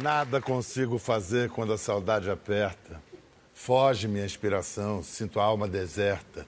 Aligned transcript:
Nada 0.00 0.40
consigo 0.40 0.96
fazer 0.96 1.50
quando 1.50 1.72
a 1.72 1.78
saudade 1.78 2.30
aperta. 2.30 3.02
Foge 3.52 4.08
minha 4.08 4.24
inspiração, 4.24 5.02
sinto 5.02 5.38
a 5.38 5.44
alma 5.44 5.68
deserta. 5.68 6.46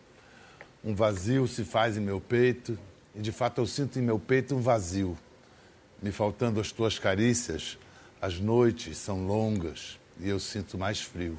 Um 0.82 0.94
vazio 0.94 1.46
se 1.46 1.64
faz 1.64 1.96
em 1.96 2.00
meu 2.00 2.20
peito, 2.20 2.78
e 3.14 3.20
de 3.20 3.32
fato 3.32 3.60
eu 3.60 3.66
sinto 3.66 3.98
em 3.98 4.02
meu 4.02 4.18
peito 4.18 4.54
um 4.54 4.60
vazio. 4.60 5.16
Me 6.02 6.10
faltando 6.10 6.60
as 6.60 6.72
tuas 6.72 6.98
carícias, 6.98 7.76
as 8.20 8.40
noites 8.40 8.96
são 8.96 9.26
longas 9.26 9.98
e 10.18 10.28
eu 10.28 10.40
sinto 10.40 10.78
mais 10.78 11.00
frio. 11.00 11.38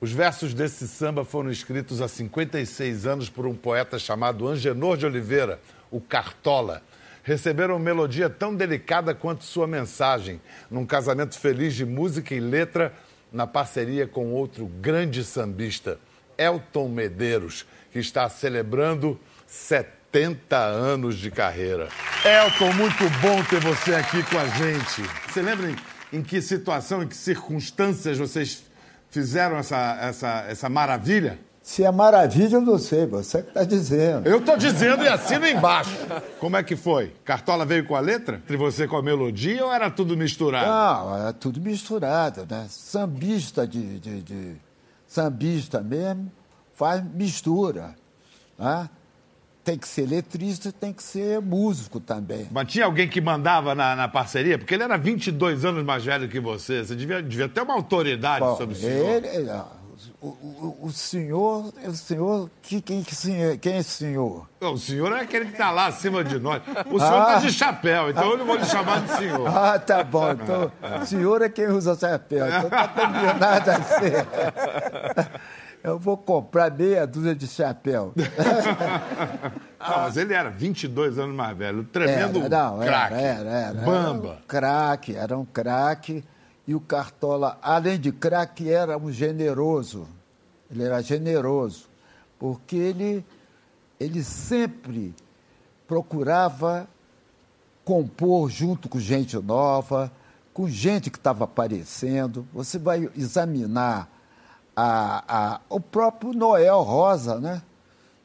Os 0.00 0.12
versos 0.12 0.54
desse 0.54 0.88
samba 0.88 1.24
foram 1.24 1.50
escritos 1.50 2.00
há 2.00 2.08
56 2.08 3.06
anos 3.06 3.28
por 3.28 3.46
um 3.46 3.54
poeta 3.54 3.98
chamado 3.98 4.46
Angenor 4.46 4.96
de 4.96 5.04
Oliveira, 5.04 5.60
o 5.90 6.00
Cartola. 6.00 6.82
Receberam 7.28 7.78
melodia 7.78 8.30
tão 8.30 8.56
delicada 8.56 9.14
quanto 9.14 9.44
sua 9.44 9.66
mensagem, 9.66 10.40
num 10.70 10.86
casamento 10.86 11.38
feliz 11.38 11.74
de 11.74 11.84
música 11.84 12.34
e 12.34 12.40
letra, 12.40 12.90
na 13.30 13.46
parceria 13.46 14.06
com 14.08 14.32
outro 14.32 14.64
grande 14.64 15.22
sambista, 15.22 16.00
Elton 16.38 16.88
Medeiros, 16.88 17.66
que 17.92 17.98
está 17.98 18.26
celebrando 18.30 19.20
70 19.46 20.56
anos 20.56 21.18
de 21.18 21.30
carreira. 21.30 21.90
Elton, 22.24 22.72
muito 22.72 23.04
bom 23.20 23.44
ter 23.44 23.60
você 23.60 23.94
aqui 23.94 24.22
com 24.22 24.38
a 24.38 24.48
gente. 24.48 25.02
Você 25.28 25.42
lembra 25.42 25.70
em, 26.10 26.22
que 26.22 26.40
situação, 26.40 27.02
em 27.02 27.08
que 27.08 27.14
circunstâncias 27.14 28.16
vocês 28.16 28.64
fizeram 29.10 29.58
essa, 29.58 29.98
essa, 30.00 30.46
essa 30.48 30.68
maravilha? 30.70 31.38
Se 31.68 31.84
é 31.84 31.92
maravilha, 31.92 32.56
eu 32.56 32.60
não 32.62 32.78
sei, 32.78 33.04
você 33.04 33.42
que 33.42 33.48
está 33.48 33.62
dizendo. 33.62 34.26
Eu 34.26 34.38
estou 34.38 34.56
dizendo 34.56 35.04
e 35.04 35.08
assino 35.08 35.46
embaixo. 35.46 35.94
Como 36.40 36.56
é 36.56 36.62
que 36.62 36.74
foi? 36.74 37.12
Cartola 37.26 37.66
veio 37.66 37.84
com 37.84 37.94
a 37.94 38.00
letra? 38.00 38.36
Entre 38.36 38.56
você 38.56 38.88
com 38.88 38.96
a 38.96 39.02
melodia 39.02 39.66
ou 39.66 39.70
era 39.70 39.90
tudo 39.90 40.16
misturado? 40.16 40.66
Não, 40.66 41.14
era 41.14 41.30
tudo 41.34 41.60
misturado, 41.60 42.46
né? 42.48 42.64
Sambista 42.70 43.66
de, 43.68 44.00
de, 44.00 44.22
de 44.22 44.56
sambista 45.06 45.82
mesmo 45.82 46.32
faz 46.72 47.04
mistura, 47.04 47.94
né? 48.58 48.88
Tem 49.62 49.76
que 49.76 49.86
ser 49.86 50.08
letrista, 50.08 50.72
tem 50.72 50.94
que 50.94 51.02
ser 51.02 51.38
músico 51.42 52.00
também. 52.00 52.48
Mas 52.50 52.72
tinha 52.72 52.86
alguém 52.86 53.06
que 53.06 53.20
mandava 53.20 53.74
na, 53.74 53.94
na 53.94 54.08
parceria? 54.08 54.56
Porque 54.58 54.72
ele 54.72 54.84
era 54.84 54.96
22 54.96 55.66
anos 55.66 55.84
mais 55.84 56.02
velho 56.02 56.30
que 56.30 56.40
você. 56.40 56.82
Você 56.82 56.96
devia, 56.96 57.22
devia 57.22 57.46
ter 57.46 57.60
uma 57.60 57.74
autoridade 57.74 58.40
Bom, 58.42 58.56
sobre 58.56 58.74
o 58.74 58.78
senhor. 58.78 59.06
ele, 59.06 59.26
ele- 59.28 59.50
o, 60.20 60.26
o, 60.28 60.78
o 60.82 60.92
senhor, 60.92 61.72
o 61.84 61.92
senhor, 61.92 62.50
que, 62.60 62.80
quem, 62.80 63.02
que 63.04 63.14
senhor, 63.14 63.56
quem 63.58 63.74
é 63.74 63.78
esse 63.78 63.90
senhor? 63.90 64.48
Não, 64.60 64.72
o 64.72 64.78
senhor 64.78 65.12
é 65.16 65.20
aquele 65.20 65.44
que 65.46 65.52
está 65.52 65.70
lá 65.70 65.86
acima 65.86 66.24
de 66.24 66.38
nós. 66.40 66.60
O 66.90 66.98
senhor 66.98 67.18
está 67.20 67.36
Ah. 67.36 67.40
de 67.40 67.52
chapéu, 67.52 68.10
então 68.10 68.30
eu 68.32 68.38
não 68.38 68.44
vou 68.46 68.56
lhe 68.56 68.64
chamar 68.64 69.00
de 69.02 69.16
senhor. 69.16 69.46
Ah, 69.48 69.78
tá 69.78 70.02
bom. 70.02 70.32
Então, 70.32 70.72
o 71.00 71.06
senhor 71.06 71.42
é 71.42 71.48
quem 71.48 71.68
usa 71.68 71.94
chapéu. 71.96 72.46
Então 72.48 72.68
tá 72.70 72.88
combinado 72.88 73.70
assim. 73.70 74.12
Eu 75.80 75.96
vou 75.96 76.16
comprar 76.18 76.72
meia 76.72 77.06
dúzia 77.06 77.36
de 77.36 77.46
chapéu. 77.46 78.12
Ah, 79.78 79.98
mas 80.00 80.16
ele 80.16 80.34
era 80.34 80.50
22 80.50 81.18
anos 81.20 81.34
mais 81.36 81.56
velho. 81.56 81.84
Tremendo 81.84 82.40
Era, 82.40 82.48
não, 82.48 82.82
era, 82.82 82.90
craque. 82.90 83.14
era, 83.14 83.50
era. 83.50 83.72
Bamba. 83.74 84.28
Era 84.28 84.36
um 84.38 84.46
craque, 84.48 85.16
era 85.16 85.38
um 85.38 85.44
craque. 85.44 86.24
E 86.68 86.74
o 86.74 86.80
Cartola, 86.80 87.58
além 87.62 87.98
de 87.98 88.12
craque, 88.12 88.70
era 88.70 88.98
um 88.98 89.10
generoso. 89.10 90.06
Ele 90.70 90.82
era 90.82 91.00
generoso, 91.00 91.86
porque 92.38 92.76
ele, 92.76 93.24
ele 93.98 94.22
sempre 94.22 95.14
procurava 95.86 96.86
compor 97.86 98.50
junto 98.50 98.86
com 98.86 99.00
gente 99.00 99.34
nova, 99.38 100.12
com 100.52 100.68
gente 100.68 101.10
que 101.10 101.16
estava 101.16 101.44
aparecendo. 101.44 102.46
Você 102.52 102.78
vai 102.78 103.08
examinar 103.16 104.06
a, 104.76 105.24
a, 105.26 105.60
o 105.70 105.80
próprio 105.80 106.34
Noel 106.34 106.82
Rosa, 106.82 107.40
né? 107.40 107.62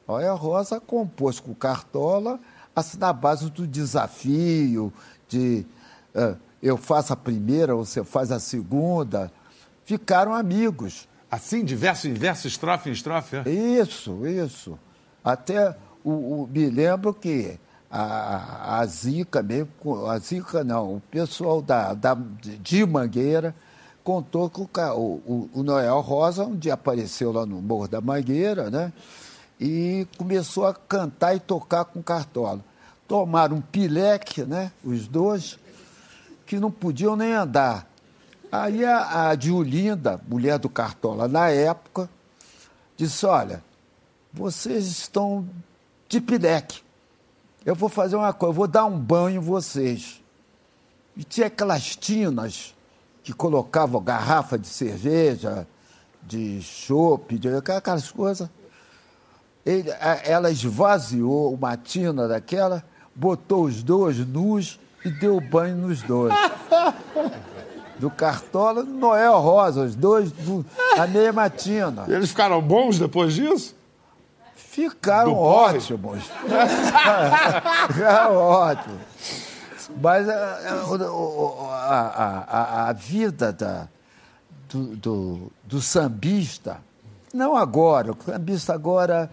Noel 0.05 0.35
Rosa 0.35 0.81
compôs 0.81 1.39
com 1.39 1.55
Cartola 1.55 2.37
assim, 2.75 2.97
na 2.97 3.13
base 3.13 3.49
do 3.49 3.65
desafio, 3.65 4.91
de 5.29 5.65
eh, 6.13 6.35
eu 6.63 6.77
faço 6.77 7.11
a 7.13 7.15
primeira, 7.15 7.75
você 7.75 8.03
faz 8.03 8.31
a 8.31 8.39
segunda. 8.39 9.31
Ficaram 9.85 10.33
amigos. 10.33 11.07
Assim, 11.29 11.65
de 11.65 11.75
verso 11.75 12.07
em 12.07 12.13
verso, 12.13 12.47
estrofe 12.47 12.89
em 12.89 12.93
estrofe. 12.93 13.37
é? 13.37 13.49
Isso, 13.49 14.25
isso. 14.27 14.77
Até 15.23 15.75
o, 16.03 16.11
o- 16.43 16.49
me 16.51 16.69
lembro 16.69 17.13
que 17.13 17.59
a, 17.91 18.79
a 18.79 18.85
Zica 18.85 19.41
mesmo, 19.43 19.69
a 20.07 20.17
Zica 20.19 20.63
não, 20.63 20.95
o 20.95 21.01
pessoal 21.11 21.61
da, 21.61 21.93
da, 21.93 22.15
de 22.61 22.85
Mangueira 22.85 23.53
contou 24.03 24.49
que 24.49 24.59
o, 24.61 24.65
o- 24.65 25.49
o 25.53 25.63
Noel 25.63 25.99
Rosa 26.01 26.45
um 26.45 26.55
dia 26.55 26.75
apareceu 26.75 27.31
lá 27.31 27.45
no 27.45 27.61
Morro 27.61 27.87
da 27.87 27.99
Mangueira, 27.99 28.69
né? 28.69 28.93
E 29.59 30.07
começou 30.17 30.67
a 30.67 30.73
cantar 30.73 31.35
e 31.35 31.39
tocar 31.39 31.85
com 31.85 32.01
Cartola. 32.03 32.59
Tomaram 33.07 33.57
um 33.57 33.61
pileque, 33.61 34.43
né? 34.43 34.71
Os 34.83 35.07
dois, 35.07 35.57
que 36.53 36.59
não 36.59 36.69
podiam 36.69 37.15
nem 37.15 37.33
andar. 37.33 37.87
Aí 38.51 38.85
a, 38.85 39.29
a 39.29 39.35
Diolinda, 39.35 40.21
mulher 40.27 40.59
do 40.59 40.69
Cartola 40.69 41.27
na 41.27 41.49
época, 41.49 42.07
disse: 42.95 43.25
Olha, 43.25 43.63
vocês 44.31 44.85
estão 44.85 45.49
de 46.07 46.21
pileque. 46.21 46.83
Eu 47.65 47.73
vou 47.73 47.89
fazer 47.89 48.15
uma 48.17 48.31
coisa, 48.33 48.51
eu 48.51 48.55
vou 48.55 48.67
dar 48.67 48.85
um 48.85 48.99
banho 48.99 49.37
em 49.37 49.43
vocês. 49.43 50.21
E 51.17 51.23
tinha 51.23 51.47
aquelas 51.47 51.95
tinas 51.95 52.75
que 53.23 53.33
colocavam 53.33 53.99
garrafa 53.99 54.55
de 54.55 54.67
cerveja, 54.67 55.67
de 56.21 56.61
chopp, 56.61 57.39
de 57.39 57.49
aquelas 57.49 58.11
coisas. 58.11 58.47
Ele, 59.65 59.89
ela 60.23 60.51
esvaziou 60.51 61.51
uma 61.51 61.75
tina 61.75 62.27
daquela, 62.27 62.83
botou 63.15 63.63
os 63.63 63.81
dois 63.81 64.19
nus 64.19 64.79
e 65.05 65.09
deu 65.09 65.39
banho 65.39 65.75
nos 65.75 66.01
dois. 66.01 66.33
Do 67.99 68.09
Cartola 68.09 68.81
e 68.81 68.85
do 68.85 68.91
Noel 68.93 69.39
Rosa, 69.39 69.81
os 69.83 69.95
dois 69.95 70.31
do, 70.31 70.65
na 70.97 71.07
mesma 71.07 71.49
tina. 71.49 72.05
Eles 72.07 72.29
ficaram 72.29 72.61
bons 72.61 72.97
depois 72.99 73.33
disso? 73.33 73.75
Ficaram 74.55 75.33
ótimos. 75.35 76.23
Ficaram 77.93 78.35
ótimos. 78.35 78.99
Mas 80.01 80.27
a, 80.27 80.85
o- 80.87 80.95
o- 81.65 81.69
a, 81.69 81.75
a- 81.75 82.57
a- 82.57 82.89
a 82.89 82.93
vida 82.93 83.53
da, 83.53 83.87
do, 84.69 84.95
do, 84.95 85.51
do 85.63 85.81
sambista, 85.81 86.81
não 87.33 87.55
agora, 87.55 88.11
o 88.11 88.17
sambista 88.25 88.73
agora, 88.73 89.29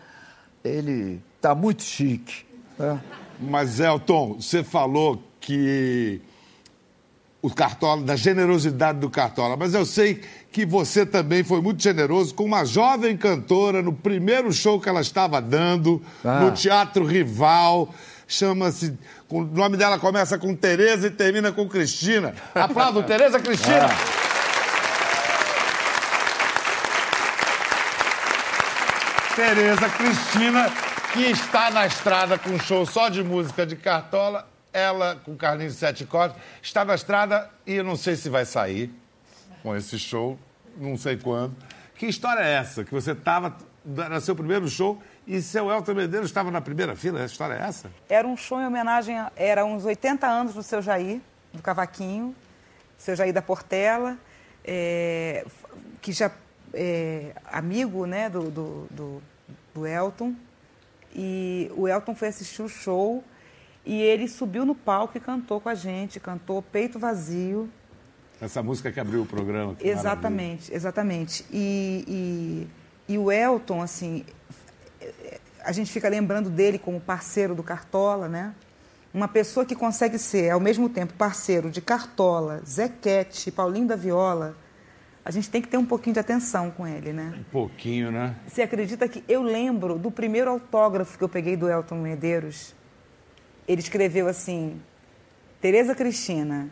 ele 0.62 1.22
está 1.36 1.54
muito 1.54 1.82
chique. 1.82 2.44
né? 2.78 3.00
Mas, 3.40 3.80
Elton, 3.80 4.34
você 4.34 4.62
falou 4.62 5.22
que 5.50 6.20
o 7.42 7.50
Cartola, 7.50 8.02
da 8.02 8.14
generosidade 8.14 8.98
do 9.00 9.10
Cartola, 9.10 9.56
mas 9.56 9.74
eu 9.74 9.84
sei 9.84 10.22
que 10.52 10.64
você 10.64 11.04
também 11.04 11.42
foi 11.42 11.60
muito 11.60 11.82
generoso 11.82 12.34
com 12.34 12.44
uma 12.44 12.64
jovem 12.64 13.16
cantora 13.16 13.82
no 13.82 13.92
primeiro 13.92 14.52
show 14.52 14.78
que 14.78 14.88
ela 14.88 15.00
estava 15.00 15.40
dando, 15.40 16.00
Ah. 16.24 16.40
no 16.40 16.52
Teatro 16.52 17.04
Rival. 17.04 17.92
Chama-se. 18.28 18.96
O 19.28 19.42
nome 19.42 19.76
dela 19.76 19.98
começa 19.98 20.38
com 20.38 20.54
Tereza 20.54 21.08
e 21.08 21.10
termina 21.10 21.50
com 21.50 21.68
Cristina. 21.68 22.32
Aplaudo, 22.54 23.02
Tereza 23.02 23.40
Cristina! 23.40 23.88
Tereza 29.34 29.88
Cristina, 29.88 30.70
que 31.12 31.22
está 31.30 31.70
na 31.70 31.86
estrada 31.86 32.38
com 32.38 32.50
um 32.50 32.58
show 32.58 32.84
só 32.84 33.08
de 33.08 33.22
música 33.22 33.64
de 33.64 33.76
Cartola. 33.76 34.46
Ela, 34.72 35.16
com 35.16 35.36
Carlinhos 35.36 35.74
Sete 35.74 36.04
Cortes, 36.04 36.40
está 36.62 36.84
na 36.84 36.94
estrada 36.94 37.50
e 37.66 37.74
eu 37.74 37.84
não 37.84 37.96
sei 37.96 38.16
se 38.16 38.28
vai 38.28 38.44
sair 38.44 38.92
com 39.62 39.74
esse 39.74 39.98
show, 39.98 40.38
não 40.76 40.96
sei 40.96 41.16
quando. 41.16 41.56
Que 41.94 42.06
história 42.06 42.40
é 42.40 42.52
essa? 42.54 42.84
Que 42.84 42.92
você 42.92 43.12
estava, 43.12 43.56
era 43.98 44.20
seu 44.20 44.34
primeiro 44.34 44.68
show 44.68 45.02
e 45.26 45.42
seu 45.42 45.70
Elton 45.70 45.94
Medeiros 45.94 46.30
estava 46.30 46.50
na 46.50 46.60
primeira 46.60 46.96
fila? 46.96 47.18
Essa 47.18 47.32
história 47.32 47.54
é 47.54 47.62
essa? 47.62 47.90
Era 48.08 48.26
um 48.26 48.36
show 48.36 48.60
em 48.60 48.66
homenagem, 48.66 49.18
a, 49.18 49.30
era 49.36 49.64
uns 49.64 49.84
80 49.84 50.26
anos 50.26 50.54
do 50.54 50.62
seu 50.62 50.80
Jair, 50.80 51.20
do 51.52 51.60
Cavaquinho, 51.60 52.34
seu 52.96 53.16
Jair 53.16 53.32
da 53.32 53.42
Portela, 53.42 54.16
é, 54.64 55.44
que 56.00 56.12
já 56.12 56.30
é 56.72 57.32
amigo 57.52 58.06
né, 58.06 58.30
do, 58.30 58.50
do, 58.50 58.86
do, 58.90 59.22
do 59.74 59.86
Elton. 59.86 60.34
E 61.14 61.70
o 61.76 61.88
Elton 61.88 62.14
foi 62.14 62.28
assistir 62.28 62.62
o 62.62 62.68
show 62.68 63.24
e 63.90 64.00
ele 64.00 64.28
subiu 64.28 64.64
no 64.64 64.74
palco 64.74 65.16
e 65.16 65.20
cantou 65.20 65.60
com 65.60 65.68
a 65.68 65.74
gente, 65.74 66.20
cantou 66.20 66.62
Peito 66.62 66.96
Vazio. 66.96 67.68
Essa 68.40 68.62
música 68.62 68.92
que 68.92 69.00
abriu 69.00 69.22
o 69.22 69.26
programa. 69.26 69.74
que 69.74 69.84
maravilha. 69.84 70.00
Exatamente, 70.00 70.72
exatamente. 70.72 71.44
E, 71.50 72.04
e, 73.08 73.14
e 73.14 73.18
o 73.18 73.32
Elton, 73.32 73.82
assim, 73.82 74.24
a 75.64 75.72
gente 75.72 75.90
fica 75.90 76.08
lembrando 76.08 76.48
dele 76.48 76.78
como 76.78 77.00
parceiro 77.00 77.52
do 77.52 77.64
Cartola, 77.64 78.28
né? 78.28 78.54
uma 79.12 79.26
pessoa 79.26 79.66
que 79.66 79.74
consegue 79.74 80.18
ser, 80.18 80.50
ao 80.50 80.60
mesmo 80.60 80.88
tempo, 80.88 81.14
parceiro 81.14 81.68
de 81.68 81.80
Cartola, 81.80 82.62
Zequete, 82.64 83.50
Paulinho 83.50 83.88
da 83.88 83.96
Viola, 83.96 84.54
a 85.24 85.32
gente 85.32 85.50
tem 85.50 85.60
que 85.60 85.66
ter 85.66 85.76
um 85.76 85.84
pouquinho 85.84 86.14
de 86.14 86.20
atenção 86.20 86.70
com 86.70 86.86
ele, 86.86 87.12
né? 87.12 87.34
Um 87.40 87.42
pouquinho, 87.50 88.12
né? 88.12 88.36
Você 88.46 88.62
acredita 88.62 89.08
que 89.08 89.24
eu 89.28 89.42
lembro 89.42 89.98
do 89.98 90.12
primeiro 90.12 90.48
autógrafo 90.48 91.18
que 91.18 91.24
eu 91.24 91.28
peguei 91.28 91.56
do 91.56 91.68
Elton 91.68 91.96
Medeiros? 91.96 92.72
Ele 93.70 93.80
escreveu 93.80 94.26
assim: 94.26 94.80
Tereza 95.60 95.94
Cristina, 95.94 96.68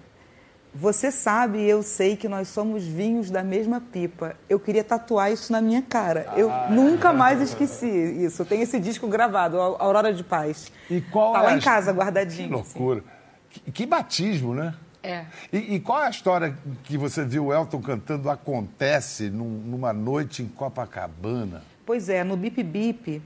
você 0.75 1.11
sabe 1.11 1.59
e 1.59 1.69
eu 1.69 1.83
sei 1.83 2.17
que 2.17 2.29
nós 2.29 2.49
somos 2.49 2.85
vinhos 2.85 3.31
da 3.31 3.45
mesma 3.45 3.81
pipa. 3.81 4.35
Eu 4.49 4.59
queria 4.59 4.83
tatuar 4.83 5.33
isso 5.33 5.53
na 5.53 5.61
minha 5.61 5.81
cara. 5.81 6.33
Eu 6.37 6.51
ah. 6.51 6.69
nunca 6.69 7.13
mais 7.13 7.41
esqueci 7.41 7.87
isso. 7.87 8.43
Eu 8.43 8.47
tenho 8.47 8.63
esse 8.63 8.81
disco 8.81 9.07
gravado, 9.07 9.61
Aurora 9.61 10.13
de 10.13 10.25
Paz. 10.25 10.73
E 10.91 11.01
qual 11.01 11.35
tá 11.35 11.39
é 11.39 11.43
lá 11.43 11.55
em 11.55 11.61
casa, 11.61 11.93
guardadinho. 11.93 12.49
Que 12.49 12.55
loucura. 12.55 13.01
Assim. 13.01 13.09
Que, 13.51 13.73
que, 13.73 13.87
batismo, 13.87 14.53
né? 14.53 14.75
É. 15.03 15.25
E, 15.53 15.77
e, 15.77 15.81
qual 15.81 16.03
é 16.03 16.07
a 16.09 16.11
história 16.11 16.57
que 16.83 16.99
você 16.99 17.25
viu 17.25 17.47
o 17.47 17.55
Elton 17.55 17.81
cantando 17.81 18.29
acontece 18.29 19.31
num, 19.31 19.49
numa 19.49 19.93
noite 19.93 20.43
em 20.43 20.49
Copacabana? 20.49 21.63
Pois 21.87 22.09
é, 22.09 22.25
no 22.25 22.37
Bip 22.37 22.61
Bip, 22.63 23.23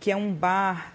que 0.00 0.10
é 0.10 0.16
um 0.16 0.32
bar. 0.32 0.94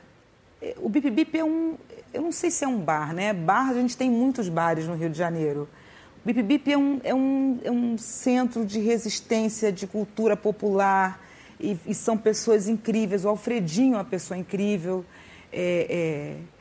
É, 0.62 0.76
o 0.78 0.90
Bip 0.90 1.10
Bip 1.10 1.38
é 1.38 1.44
um. 1.44 1.78
Eu 2.14 2.22
não 2.22 2.32
sei 2.32 2.50
se 2.50 2.64
é 2.64 2.68
um 2.68 2.80
bar, 2.80 3.14
né? 3.14 3.34
Bar, 3.34 3.70
a 3.70 3.74
gente 3.74 3.96
tem 3.98 4.10
muitos 4.10 4.50
bares 4.50 4.88
no 4.88 4.96
Rio 4.96 5.10
de 5.10 5.18
Janeiro. 5.18 5.68
O 6.24 6.26
Bip 6.26 6.42
Bip 6.42 6.72
é 6.72 6.78
um, 6.78 7.02
é 7.04 7.14
um, 7.14 7.60
é 7.64 7.72
um 7.72 7.98
centro 7.98 8.66
de 8.66 8.80
resistência, 8.80 9.72
de 9.72 9.86
cultura 9.88 10.36
popular. 10.36 11.22
E, 11.60 11.78
e 11.86 11.94
são 11.94 12.18
pessoas 12.18 12.68
incríveis. 12.68 13.26
O 13.26 13.30
Alfredinho 13.30 13.96
é 13.96 13.98
uma 13.98 14.06
pessoa 14.06 14.38
incrível. 14.38 15.06
É, 15.52 15.88
é 15.90 16.58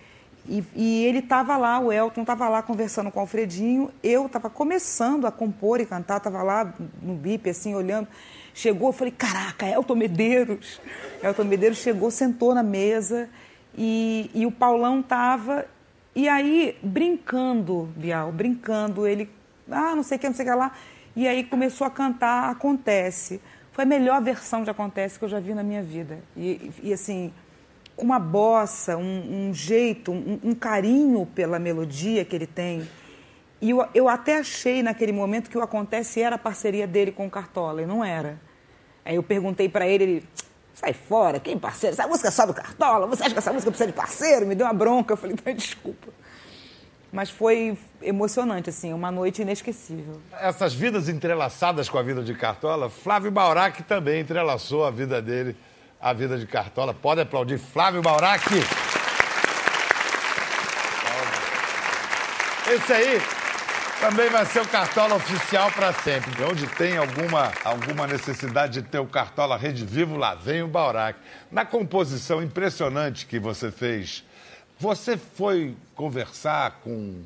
e, 0.49 0.65
e 0.77 1.05
ele 1.05 1.19
estava 1.19 1.57
lá, 1.57 1.81
o 1.81 1.93
Elton 1.93 2.21
estava 2.21 2.49
lá 2.49 2.63
conversando 2.63 3.11
com 3.11 3.19
o 3.19 3.23
Alfredinho. 3.23 3.91
Eu 4.03 4.27
estava 4.27 4.49
começando 4.49 5.27
a 5.27 5.33
compor 5.33 5.81
e 5.81 5.87
cantar, 5.87 6.19
estava 6.19 6.43
lá 6.43 6.73
no 7.03 7.15
bip, 7.15 7.51
assim, 7.51 7.75
olhando. 7.75 8.07
Chegou, 8.55 8.89
eu 8.89 8.93
falei, 8.93 9.13
caraca, 9.13 9.67
Elton 9.67 9.97
Medeiros. 9.97 10.81
Elton 11.23 11.45
Medeiros 11.45 11.79
chegou, 11.79 12.11
sentou 12.11 12.55
na 12.55 12.63
mesa 12.63 13.29
e, 13.77 14.31
e 14.35 14.47
o 14.47 14.51
Paulão 14.51 15.01
estava. 15.01 15.67
E 16.15 16.29
aí, 16.29 16.77
brincando, 16.83 17.93
Bial, 17.97 18.33
brincando, 18.33 19.07
ele, 19.07 19.29
ah, 19.71 19.95
não 19.95 20.03
sei 20.03 20.17
o 20.17 20.21
que, 20.21 20.27
não 20.29 20.35
sei 20.35 20.47
o 20.47 20.49
que 20.49 20.55
lá. 20.55 20.73
E 21.15 21.27
aí 21.29 21.45
começou 21.45 21.87
a 21.87 21.91
cantar 21.91 22.51
Acontece. 22.51 23.41
Foi 23.73 23.85
a 23.85 23.87
melhor 23.87 24.23
versão 24.23 24.65
de 24.65 24.71
Acontece 24.71 25.19
que 25.19 25.25
eu 25.25 25.29
já 25.29 25.39
vi 25.39 25.53
na 25.53 25.63
minha 25.63 25.83
vida. 25.83 26.19
E, 26.35 26.71
e 26.83 26.93
assim, 26.93 27.33
com 27.95 28.05
uma 28.05 28.19
bossa, 28.19 28.97
um, 28.97 29.49
um 29.49 29.55
jeito, 29.55 30.13
um, 30.13 30.39
um, 30.43 30.55
carinho 30.55 31.27
pela 31.35 31.59
melodia 31.59 32.25
que 32.25 32.37
ele 32.37 32.47
tem. 32.47 32.87
E 33.61 33.71
eu, 33.71 33.87
eu 33.95 34.09
até 34.09 34.39
achei 34.39 34.83
naquele 34.83 35.13
momento 35.13 35.51
que 35.51 35.57
o 35.57 35.63
Acontece 35.63 36.21
era 36.21 36.37
a 36.37 36.39
parceria 36.39 36.87
dele 36.87 37.11
com 37.11 37.27
o 37.27 37.31
Cartola, 37.31 37.83
e 37.83 37.87
não 37.87 38.05
era. 38.05 38.39
Aí 39.05 39.17
eu 39.17 39.23
perguntei 39.23 39.69
para 39.69 39.87
ele, 39.87 40.05
ele, 40.05 40.25
sai 40.77 40.93
fora, 40.93 41.41
quem 41.41 41.59
parceiro? 41.59 41.95
Essa 41.95 42.07
música 42.07 42.29
é 42.29 42.31
só 42.31 42.45
do 42.47 42.53
Cartola? 42.53 43.07
Você 43.07 43.23
acha 43.23 43.33
que 43.33 43.39
essa 43.39 43.53
música 43.53 43.71
precisa 43.71 43.91
de 43.91 43.97
parceiro? 43.97 44.47
Me 44.47 44.55
deu 44.55 44.67
uma 44.67 44.75
bronca, 44.75 45.15
eu 45.15 45.17
falei, 45.17 45.35
desculpa. 45.57 46.09
Mas 47.11 47.31
foi 47.31 47.79
emocionante, 48.03 48.69
assim, 48.69 48.93
uma 48.93 49.11
noite 49.11 49.41
inesquecível. 49.41 50.21
Essas 50.39 50.75
vidas 50.75 51.09
entrelaçadas 51.09 51.89
com 51.89 51.97
a 51.97 52.03
vida 52.03 52.23
de 52.23 52.35
Cartola, 52.35 52.91
Flávio 52.91 53.31
Baurac 53.31 53.83
também 53.85 54.21
entrelaçou 54.21 54.85
a 54.85 54.91
vida 54.91 55.23
dele 55.23 55.57
a 55.99 56.13
vida 56.13 56.37
de 56.37 56.47
Cartola. 56.47 56.93
Pode 56.93 57.23
aplaudir 57.23 57.59
Flávio 57.59 58.03
Baurac. 58.03 58.45
Esse 62.69 62.93
aí 62.93 63.46
também 64.01 64.29
vai 64.31 64.45
ser 64.47 64.61
o 64.61 64.69
Cartola 64.69 65.15
oficial 65.17 65.71
para 65.73 65.93
sempre. 65.93 66.45
Onde 66.45 66.67
tem 66.67 66.97
alguma, 66.97 67.53
alguma 67.65 68.07
necessidade 68.07 68.81
de 68.81 68.89
ter 68.89 68.99
o 68.99 69.07
Cartola 69.07 69.57
Rede 69.57 69.85
Vivo, 69.85 70.17
lá 70.17 70.35
vem 70.35 70.63
o 70.63 70.69
Baurac. 70.69 71.19
Na 71.51 71.65
composição 71.65 72.43
impressionante 72.43 73.27
que 73.27 73.39
você 73.39 73.71
fez, 73.71 74.25
você 74.79 75.17
foi 75.17 75.77
conversar 75.95 76.81
com, 76.83 77.23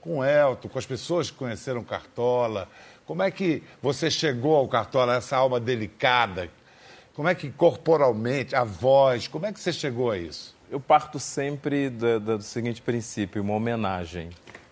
com 0.00 0.18
o 0.18 0.24
Elton, 0.24 0.68
com 0.68 0.78
as 0.78 0.86
pessoas 0.86 1.30
que 1.30 1.36
conheceram 1.36 1.84
Cartola. 1.84 2.68
Como 3.06 3.22
é 3.22 3.30
que 3.30 3.62
você 3.82 4.10
chegou 4.10 4.56
ao 4.56 4.68
Cartola, 4.68 5.16
essa 5.16 5.36
alma 5.36 5.60
delicada 5.60 6.50
como 7.14 7.28
é 7.28 7.34
que 7.34 7.48
corporalmente, 7.48 8.56
a 8.56 8.64
voz, 8.64 9.28
como 9.28 9.46
é 9.46 9.52
que 9.52 9.60
você 9.60 9.72
chegou 9.72 10.10
a 10.10 10.18
isso? 10.18 10.52
Eu 10.68 10.80
parto 10.80 11.20
sempre 11.20 11.88
do, 11.88 12.18
do 12.18 12.42
seguinte 12.42 12.82
princípio, 12.82 13.40
uma 13.40 13.54
homenagem. 13.54 14.30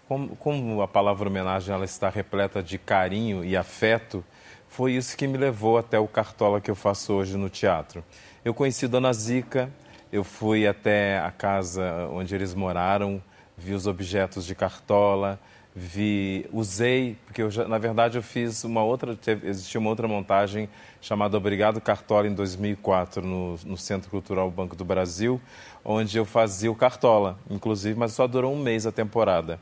Como, 0.09 0.37
como, 0.37 0.83
a 0.83 0.89
palavra 0.89 1.29
homenagem 1.29 1.75
ela 1.75 1.85
está 1.85 2.09
repleta 2.09 2.63
de 2.63 2.79
carinho 2.79 3.45
e 3.45 3.57
afeto, 3.57 4.25
foi 4.69 4.93
isso 4.93 5.17
que 5.17 5.27
me 5.27 5.39
levou 5.39 5.79
até 5.79 5.99
o 5.99 6.09
Cartola 6.09 6.61
que 6.61 6.71
eu 6.71 6.75
faço 6.75 7.13
hoje 7.13 7.37
no 7.37 7.49
teatro. 7.49 8.05
Eu 8.45 8.53
conheci 8.53 8.89
Dona 8.89 9.13
Zica, 9.13 9.71
eu 10.13 10.25
fui 10.25 10.67
até 10.67 11.19
a 11.19 11.31
casa 11.31 12.09
onde 12.11 12.35
eles 12.35 12.55
moraram, 12.55 13.23
vi 13.57 13.75
os 13.75 13.87
objetos 13.87 14.45
de 14.45 14.55
Cartola, 14.55 15.39
vi, 15.75 16.47
usei, 16.53 17.17
porque 17.25 17.49
já, 17.51 17.67
na 17.67 17.79
verdade 17.79 18.19
eu 18.19 18.23
fiz 18.23 18.65
uma 18.65 18.83
outra, 18.83 19.19
existia 19.45 19.81
uma 19.81 19.89
outra 19.89 20.07
montagem 20.07 20.69
chamada 21.01 21.37
Obrigado 21.37 21.81
Cartola 21.81 22.27
em 22.27 22.35
2004 22.35 23.27
no, 23.27 23.57
no 23.65 23.77
Centro 23.77 24.11
Cultural 24.11 24.51
Banco 24.51 24.77
do 24.77 24.85
Brasil, 24.85 25.41
onde 25.85 26.19
eu 26.19 26.25
fazia 26.25 26.71
o 26.71 26.75
Cartola, 26.75 27.39
inclusive, 27.51 27.99
mas 27.99 28.13
só 28.13 28.27
durou 28.27 28.53
um 28.53 28.59
mês 28.59 28.87
a 28.87 28.93
temporada. 28.93 29.59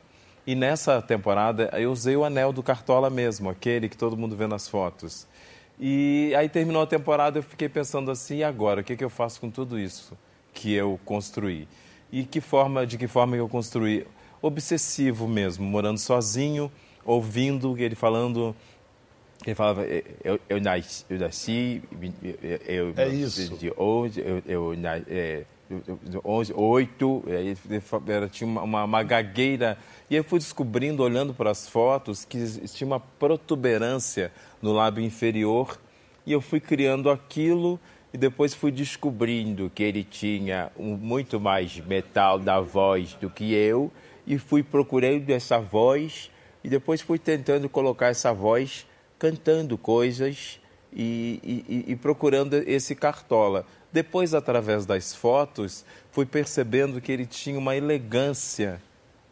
E 0.51 0.55
nessa 0.57 1.01
temporada 1.01 1.71
eu 1.75 1.93
usei 1.93 2.17
o 2.17 2.25
anel 2.25 2.53
do 2.53 2.61
Cartola 2.61 3.09
mesmo, 3.09 3.49
aquele 3.49 3.89
que 3.89 3.97
todo 3.97 4.17
mundo 4.17 4.35
vê 4.35 4.49
nas 4.49 4.67
fotos. 4.67 5.25
E 5.79 6.35
aí 6.37 6.49
terminou 6.49 6.83
a 6.83 6.87
temporada, 6.89 7.39
eu 7.39 7.43
fiquei 7.45 7.69
pensando 7.69 8.11
assim, 8.11 8.39
e 8.39 8.43
agora, 8.43 8.81
o 8.81 8.85
que, 8.85 8.97
que 8.97 9.05
eu 9.05 9.11
faço 9.11 9.41
com 9.41 9.49
tudo 9.49 9.79
isso 9.79 10.19
que 10.53 10.75
eu 10.75 10.99
construí? 11.05 11.69
E 12.11 12.25
que 12.25 12.41
forma, 12.41 12.85
de 12.85 12.99
que 12.99 13.07
forma 13.07 13.37
eu 13.37 13.49
construí? 13.49 14.05
obsessivo 14.43 15.29
mesmo, 15.29 15.65
morando 15.65 15.99
sozinho, 15.99 16.73
ouvindo 17.05 17.79
ele 17.79 17.95
falando. 17.95 18.53
Ele 19.47 19.55
falava, 19.55 19.87
eu, 20.25 20.41
eu 20.49 20.61
nasci, 20.61 21.05
eu 21.09 21.19
nasci, 21.19 21.81
eu, 22.67 22.93
é 22.97 23.09
isso. 23.09 23.57
de 23.57 23.73
hoje, 23.77 24.21
eu, 24.21 24.43
eu, 24.47 24.75
é, 25.09 25.45
onze, 26.25 26.53
oito, 26.53 27.23
ele 27.27 28.29
tinha 28.29 28.49
uma, 28.49 28.85
uma, 28.85 29.03
gagueira. 29.03 29.79
E 30.11 30.17
eu 30.17 30.25
fui 30.25 30.41
descobrindo, 30.41 31.05
olhando 31.05 31.33
para 31.33 31.53
as 31.53 31.69
fotos, 31.69 32.25
que 32.25 32.45
tinha 32.67 32.87
uma 32.87 32.99
protuberância 32.99 34.33
no 34.61 34.73
lábio 34.73 35.05
inferior. 35.05 35.79
E 36.27 36.33
eu 36.33 36.41
fui 36.41 36.59
criando 36.59 37.09
aquilo 37.09 37.79
e 38.13 38.19
depois 38.19 38.53
fui 38.53 38.73
descobrindo 38.73 39.71
que 39.73 39.85
ele 39.85 40.03
tinha 40.03 40.73
um, 40.77 40.97
muito 40.97 41.39
mais 41.39 41.77
metal 41.79 42.41
da 42.41 42.61
voz 42.61 43.15
do 43.15 43.31
que 43.31 43.55
eu 43.55 43.91
e 44.27 44.37
fui 44.37 44.65
procurando 44.65 45.31
essa 45.31 45.59
voz 45.61 46.29
e 46.63 46.69
depois 46.69 47.01
fui 47.01 47.19
tentando 47.19 47.69
colocar 47.69 48.09
essa 48.09 48.33
voz 48.33 48.87
cantando 49.19 49.79
coisas 49.79 50.59
e, 50.93 51.65
e, 51.69 51.93
e, 51.93 51.97
procurando 51.97 52.55
esse 52.55 52.95
cartola. 52.95 53.65
Depois, 53.93 54.35
através 54.35 54.87
das 54.87 55.15
fotos, 55.15 55.85
fui 56.11 56.27
percebendo 56.27 57.01
que 57.01 57.13
ele 57.13 57.27
tinha 57.27 57.59
uma 57.59 57.77
elegância, 57.77 58.81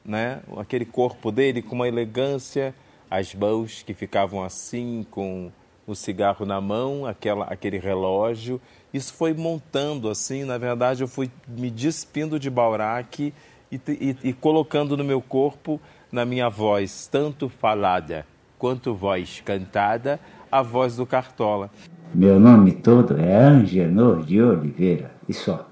né? 0.05 0.41
aquele 0.57 0.85
corpo 0.85 1.31
dele 1.31 1.63
com 1.63 1.75
uma 1.75 1.89
elegância, 1.89 2.75
as 3.11 3.35
mãos 3.35 3.83
que 3.83 3.95
ficavam 3.95 4.43
assim, 4.43 5.07
com 5.11 5.51
o 5.87 5.95
cigarro 5.95 6.45
na 6.45 6.61
mão, 6.61 7.07
aquela, 7.07 7.45
aquele 7.47 7.79
relógio. 7.79 8.61
Isso 8.93 9.15
foi 9.15 9.33
montando 9.33 10.09
assim, 10.09 10.45
na 10.45 10.59
verdade, 10.59 11.03
eu 11.03 11.09
fui 11.09 11.31
me 11.47 11.71
despindo 11.71 12.39
de 12.39 12.51
Baurac 12.51 13.33
e, 13.71 13.81
e, 13.89 14.17
e 14.25 14.33
colocando 14.33 14.97
no 14.97 15.05
meu 15.05 15.21
corpo, 15.21 15.81
na 16.11 16.25
minha 16.25 16.49
voz, 16.49 17.07
tanto 17.07 17.49
falada 17.49 18.27
quanto 18.59 18.95
voz 18.95 19.41
cantada, 19.45 20.19
a 20.51 20.63
voz 20.63 20.97
do 20.97 21.07
Cartola. 21.07 21.71
Meu 22.13 22.41
nome 22.41 22.73
todo 22.73 23.19
é 23.19 23.37
Angenor 23.37 24.25
de 24.25 24.43
Oliveira, 24.43 25.13
e 25.29 25.33
só. 25.33 25.69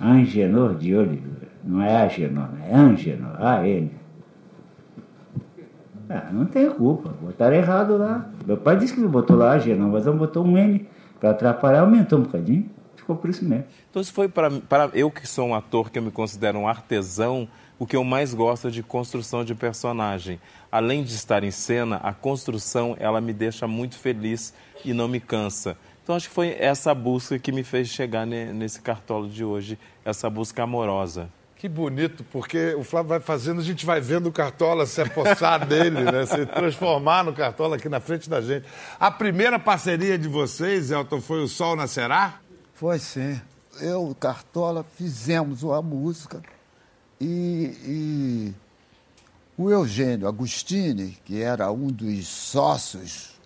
Angenor 0.00 0.76
de 0.76 0.94
Oliveira. 0.94 1.49
Não 1.62 1.82
é 1.82 1.96
Agenor, 1.96 2.48
é 2.68 2.74
Angenor, 2.74 3.36
A-N. 3.38 3.90
Ah, 6.08 6.28
não 6.32 6.44
tem 6.46 6.68
culpa, 6.70 7.10
botaram 7.22 7.54
errado 7.54 7.96
lá. 7.96 8.28
Meu 8.44 8.56
pai 8.56 8.76
disse 8.76 8.94
que 8.94 9.00
botou 9.02 9.36
lá 9.36 9.52
Agenor, 9.52 9.88
mas 9.88 10.06
eu 10.06 10.16
botou 10.16 10.44
um 10.44 10.58
N 10.58 10.88
para 11.20 11.30
atrapalhar, 11.30 11.80
aumentou 11.80 12.18
um 12.18 12.22
bocadinho 12.22 12.68
ficou 13.10 13.16
por 13.16 13.30
isso 13.30 13.44
mesmo. 13.44 13.64
Então, 13.90 14.00
isso 14.00 14.12
foi 14.12 14.28
para 14.28 14.90
eu 14.94 15.10
que 15.10 15.26
sou 15.26 15.48
um 15.48 15.54
ator, 15.54 15.90
que 15.90 15.98
eu 15.98 16.02
me 16.02 16.10
considero 16.10 16.58
um 16.58 16.68
artesão, 16.68 17.48
o 17.78 17.86
que 17.86 17.96
eu 17.96 18.04
mais 18.04 18.34
gosto 18.34 18.68
é 18.68 18.70
de 18.70 18.82
construção 18.82 19.44
de 19.44 19.54
personagem. 19.54 20.40
Além 20.70 21.02
de 21.02 21.14
estar 21.14 21.42
em 21.42 21.50
cena, 21.50 21.96
a 21.96 22.12
construção 22.12 22.96
ela 22.98 23.20
me 23.20 23.32
deixa 23.32 23.66
muito 23.66 23.98
feliz 23.98 24.54
e 24.84 24.92
não 24.92 25.08
me 25.08 25.18
cansa. 25.18 25.76
Então 26.02 26.14
acho 26.14 26.28
que 26.28 26.34
foi 26.34 26.56
essa 26.58 26.94
busca 26.94 27.38
que 27.38 27.52
me 27.52 27.64
fez 27.64 27.88
chegar 27.88 28.26
nesse 28.26 28.80
cartolo 28.80 29.28
de 29.28 29.44
hoje, 29.44 29.78
essa 30.04 30.28
busca 30.28 30.62
amorosa. 30.62 31.28
Que 31.60 31.68
bonito, 31.68 32.24
porque 32.32 32.74
o 32.74 32.82
Flávio 32.82 33.10
vai 33.10 33.20
fazendo, 33.20 33.60
a 33.60 33.62
gente 33.62 33.84
vai 33.84 34.00
vendo 34.00 34.30
o 34.30 34.32
Cartola 34.32 34.86
se 34.86 35.02
apossar 35.02 35.60
dele, 35.68 36.04
né? 36.10 36.24
se 36.24 36.46
transformar 36.46 37.22
no 37.22 37.34
Cartola 37.34 37.76
aqui 37.76 37.86
na 37.86 38.00
frente 38.00 38.30
da 38.30 38.40
gente. 38.40 38.66
A 38.98 39.10
primeira 39.10 39.58
parceria 39.58 40.16
de 40.16 40.26
vocês, 40.26 40.90
Elton, 40.90 41.20
foi 41.20 41.42
o 41.42 41.46
Sol 41.46 41.76
Nascerá? 41.76 42.40
Foi 42.72 42.98
sim. 42.98 43.38
Eu 43.78 44.08
e 44.08 44.10
o 44.10 44.14
Cartola 44.14 44.86
fizemos 44.96 45.62
uma 45.62 45.82
música 45.82 46.40
e, 47.20 47.76
e 47.84 48.54
o 49.54 49.70
Eugênio 49.70 50.28
Agostini, 50.28 51.18
que 51.26 51.42
era 51.42 51.70
um 51.70 51.88
dos 51.88 52.26
sócios 52.26 53.38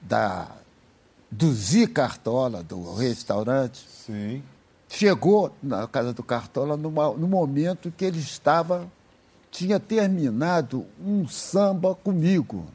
da, 0.00 0.46
do 1.28 1.52
Zi 1.52 1.88
Cartola, 1.88 2.62
do 2.62 2.94
restaurante, 2.94 3.84
Sim. 3.88 4.44
Chegou 4.92 5.50
na 5.62 5.88
casa 5.88 6.12
do 6.12 6.22
Cartola 6.22 6.76
numa, 6.76 7.10
no 7.14 7.26
momento 7.26 7.90
que 7.90 8.04
ele 8.04 8.18
estava, 8.18 8.86
tinha 9.50 9.80
terminado 9.80 10.86
um 11.02 11.26
samba 11.26 11.94
comigo. 11.94 12.66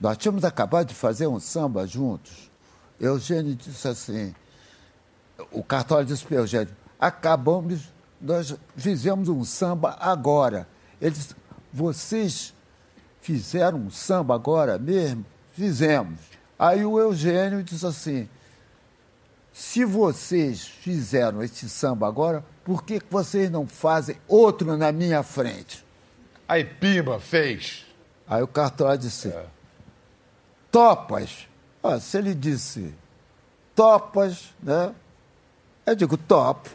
Nós 0.00 0.18
tínhamos 0.18 0.44
acabado 0.44 0.88
de 0.88 0.94
fazer 0.94 1.28
um 1.28 1.38
samba 1.38 1.86
juntos. 1.86 2.50
Eugênio 3.00 3.54
disse 3.54 3.86
assim, 3.86 4.34
o 5.52 5.62
Cartola 5.62 6.04
disse 6.04 6.24
para 6.24 6.38
Eugênio, 6.38 6.74
acabamos, 6.98 7.82
nós 8.20 8.56
fizemos 8.76 9.28
um 9.28 9.44
samba 9.44 9.96
agora. 10.00 10.68
Ele 11.00 11.12
disse, 11.12 11.36
vocês 11.72 12.52
fizeram 13.20 13.78
um 13.78 13.90
samba 13.90 14.34
agora 14.34 14.76
mesmo? 14.76 15.24
Fizemos. 15.52 16.18
Aí 16.58 16.84
o 16.84 16.98
Eugênio 16.98 17.62
disse 17.62 17.86
assim, 17.86 18.28
se 19.54 19.84
vocês 19.84 20.66
fizeram 20.66 21.40
esse 21.40 21.68
samba 21.68 22.08
agora, 22.08 22.44
por 22.64 22.82
que 22.82 23.00
vocês 23.08 23.48
não 23.48 23.68
fazem 23.68 24.16
outro 24.26 24.76
na 24.76 24.90
minha 24.90 25.22
frente? 25.22 25.86
Aí 26.48 26.64
Pimba 26.64 27.20
fez. 27.20 27.86
Aí 28.26 28.42
o 28.42 28.48
Cartola 28.48 28.98
disse, 28.98 29.32
topas. 30.72 31.46
Ó, 31.80 31.96
se 32.00 32.18
ele 32.18 32.34
disse 32.34 32.92
topas, 33.76 34.52
né? 34.60 34.92
Eu 35.86 35.94
digo 35.94 36.16
topo. 36.16 36.68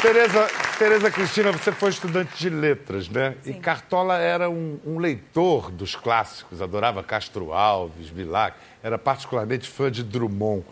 Tereza, 0.00 0.46
Tereza 0.78 1.10
Cristina, 1.10 1.50
você 1.50 1.72
foi 1.72 1.90
estudante 1.90 2.38
de 2.38 2.48
letras, 2.48 3.08
né? 3.08 3.34
E 3.44 3.52
Cartola 3.54 4.16
era 4.16 4.48
um, 4.48 4.78
um 4.86 4.98
leitor 4.98 5.72
dos 5.72 5.96
clássicos, 5.96 6.62
adorava 6.62 7.02
Castro 7.02 7.52
Alves, 7.52 8.08
Bilac, 8.08 8.56
era 8.80 8.96
particularmente 8.96 9.68
fã 9.68 9.90
de 9.90 10.04
Drummond. 10.04 10.64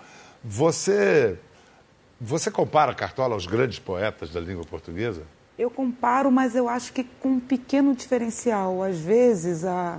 Você, 0.45 1.37
você 2.21 2.53
compara 2.53 2.95
Cartola 2.95 3.35
aos 3.35 3.47
grandes 3.47 3.81
poetas 3.81 4.31
da 4.31 4.39
língua 4.39 4.65
portuguesa? 4.65 5.23
Eu 5.59 5.71
comparo, 5.71 6.31
mas 6.31 6.55
eu 6.55 6.69
acho 6.69 6.93
que 6.93 7.03
com 7.03 7.31
um 7.31 7.41
pequeno 7.41 7.97
diferencial. 7.97 8.81
Às 8.81 9.01
vezes 9.01 9.65
a, 9.65 9.99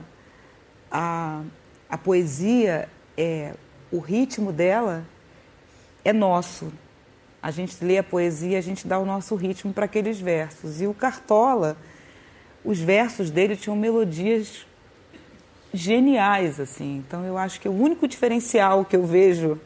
a, 0.89 1.41
a 1.89 1.98
poesia, 1.98 2.88
é, 3.17 3.55
o 3.91 4.00
ritmo 4.00 4.53
dela 4.53 5.03
é 6.05 6.13
nosso. 6.13 6.72
A 7.41 7.51
gente 7.51 7.84
lê 7.84 7.98
a 7.98 8.03
poesia, 8.03 8.58
a 8.58 8.62
gente 8.62 8.88
dá 8.88 8.98
o 9.00 9.06
nosso 9.06 9.36
ritmo 9.36 9.74
para 9.74 9.86
aqueles 9.86 10.20
versos. 10.20 10.82
E 10.82 10.88
o 10.88 10.94
Cartola, 10.94 11.77
os 12.65 12.79
versos 12.79 13.29
dele 13.29 13.56
tinham 13.56 13.75
melodias 13.75 14.65
geniais, 15.74 16.60
assim. 16.60 17.03
Então 17.08 17.24
eu 17.24 17.38
acho 17.38 17.60
que 17.62 17.70
o 17.70 17.72
único 17.74 18.08
diferencial 18.08 18.84
que 18.84 18.96
eu 18.96 19.06
vejo 19.06 19.60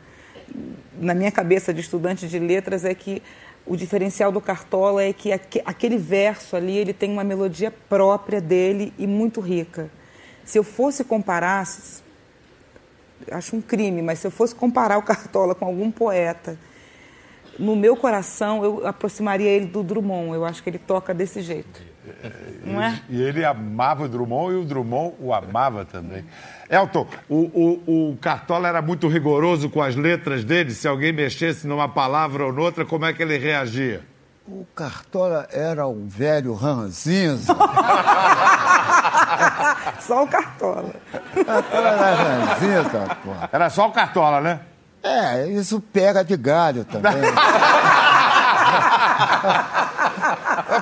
na 1.00 1.14
minha 1.14 1.32
cabeça 1.32 1.74
de 1.74 1.80
estudante 1.82 2.28
de 2.28 2.38
letras 2.38 2.84
é 2.84 2.94
que 2.94 3.24
o 3.66 3.76
diferencial 3.78 4.32
do 4.32 4.42
Cartola 4.42 5.04
é 5.04 5.14
que 5.14 5.32
aque- 5.32 5.62
aquele 5.66 5.98
verso 5.98 6.56
ali 6.56 6.76
ele 6.78 6.94
tem 6.94 7.12
uma 7.12 7.24
melodia 7.24 7.72
própria 7.72 8.42
dele 8.42 8.94
e 8.98 9.08
muito 9.08 9.40
rica. 9.40 9.90
Se 10.44 10.58
eu 10.60 10.64
fosse 10.64 11.04
comparar, 11.04 11.66
acho 13.32 13.56
um 13.56 13.62
crime, 13.62 14.02
mas 14.02 14.20
se 14.20 14.28
eu 14.28 14.32
fosse 14.32 14.54
comparar 14.54 14.98
o 14.98 15.04
Cartola 15.04 15.56
com 15.56 15.66
algum 15.66 15.90
poeta, 15.92 16.58
no 17.60 17.76
meu 17.76 17.96
coração 17.96 18.64
eu 18.64 18.88
aproximaria 18.88 19.50
ele 19.50 19.66
do 19.66 19.84
Drummond. 19.84 20.34
Eu 20.34 20.46
acho 20.46 20.62
que 20.64 20.70
ele 20.70 20.80
toca 20.80 21.14
desse 21.14 21.42
jeito. 21.42 21.82
Não 22.66 22.82
é? 22.82 23.00
E 23.10 23.22
ele 23.22 23.46
amava 23.46 24.06
o 24.06 24.10
Drummond 24.10 24.54
e 24.54 24.58
o 24.58 24.66
Drummond 24.66 25.16
o 25.20 25.34
amava 25.34 25.86
também. 25.86 26.26
Elton, 26.70 27.08
o, 27.30 27.36
o, 27.86 28.12
o 28.12 28.18
Cartola 28.18 28.68
era 28.68 28.82
muito 28.82 29.08
rigoroso 29.08 29.70
com 29.70 29.82
as 29.82 29.96
letras 29.96 30.44
dele. 30.44 30.72
Se 30.72 30.88
alguém 30.88 31.12
mexesse 31.12 31.68
numa 31.68 31.88
palavra 31.88 32.46
ou 32.46 32.54
noutra, 32.54 32.86
como 32.86 33.06
é 33.06 33.14
que 33.14 33.22
ele 33.22 33.38
reagia? 33.38 34.02
O 34.48 34.66
Cartola 34.76 35.48
era 35.52 35.88
um 35.88 36.08
velho 36.08 36.54
ranzinza. 36.54 37.56
Só 40.00 40.24
o 40.24 40.28
Cartola. 40.28 40.94
Cartola 41.46 41.88
era 41.88 42.46
ranzinza, 42.46 43.18
pô. 43.24 43.32
Era 43.52 43.70
só 43.70 43.88
o 43.88 43.92
Cartola, 43.92 44.42
né? 44.42 44.60
É, 45.04 45.48
isso 45.48 45.82
pega 45.82 46.24
de 46.24 46.38
galho 46.38 46.86
também. 46.86 47.14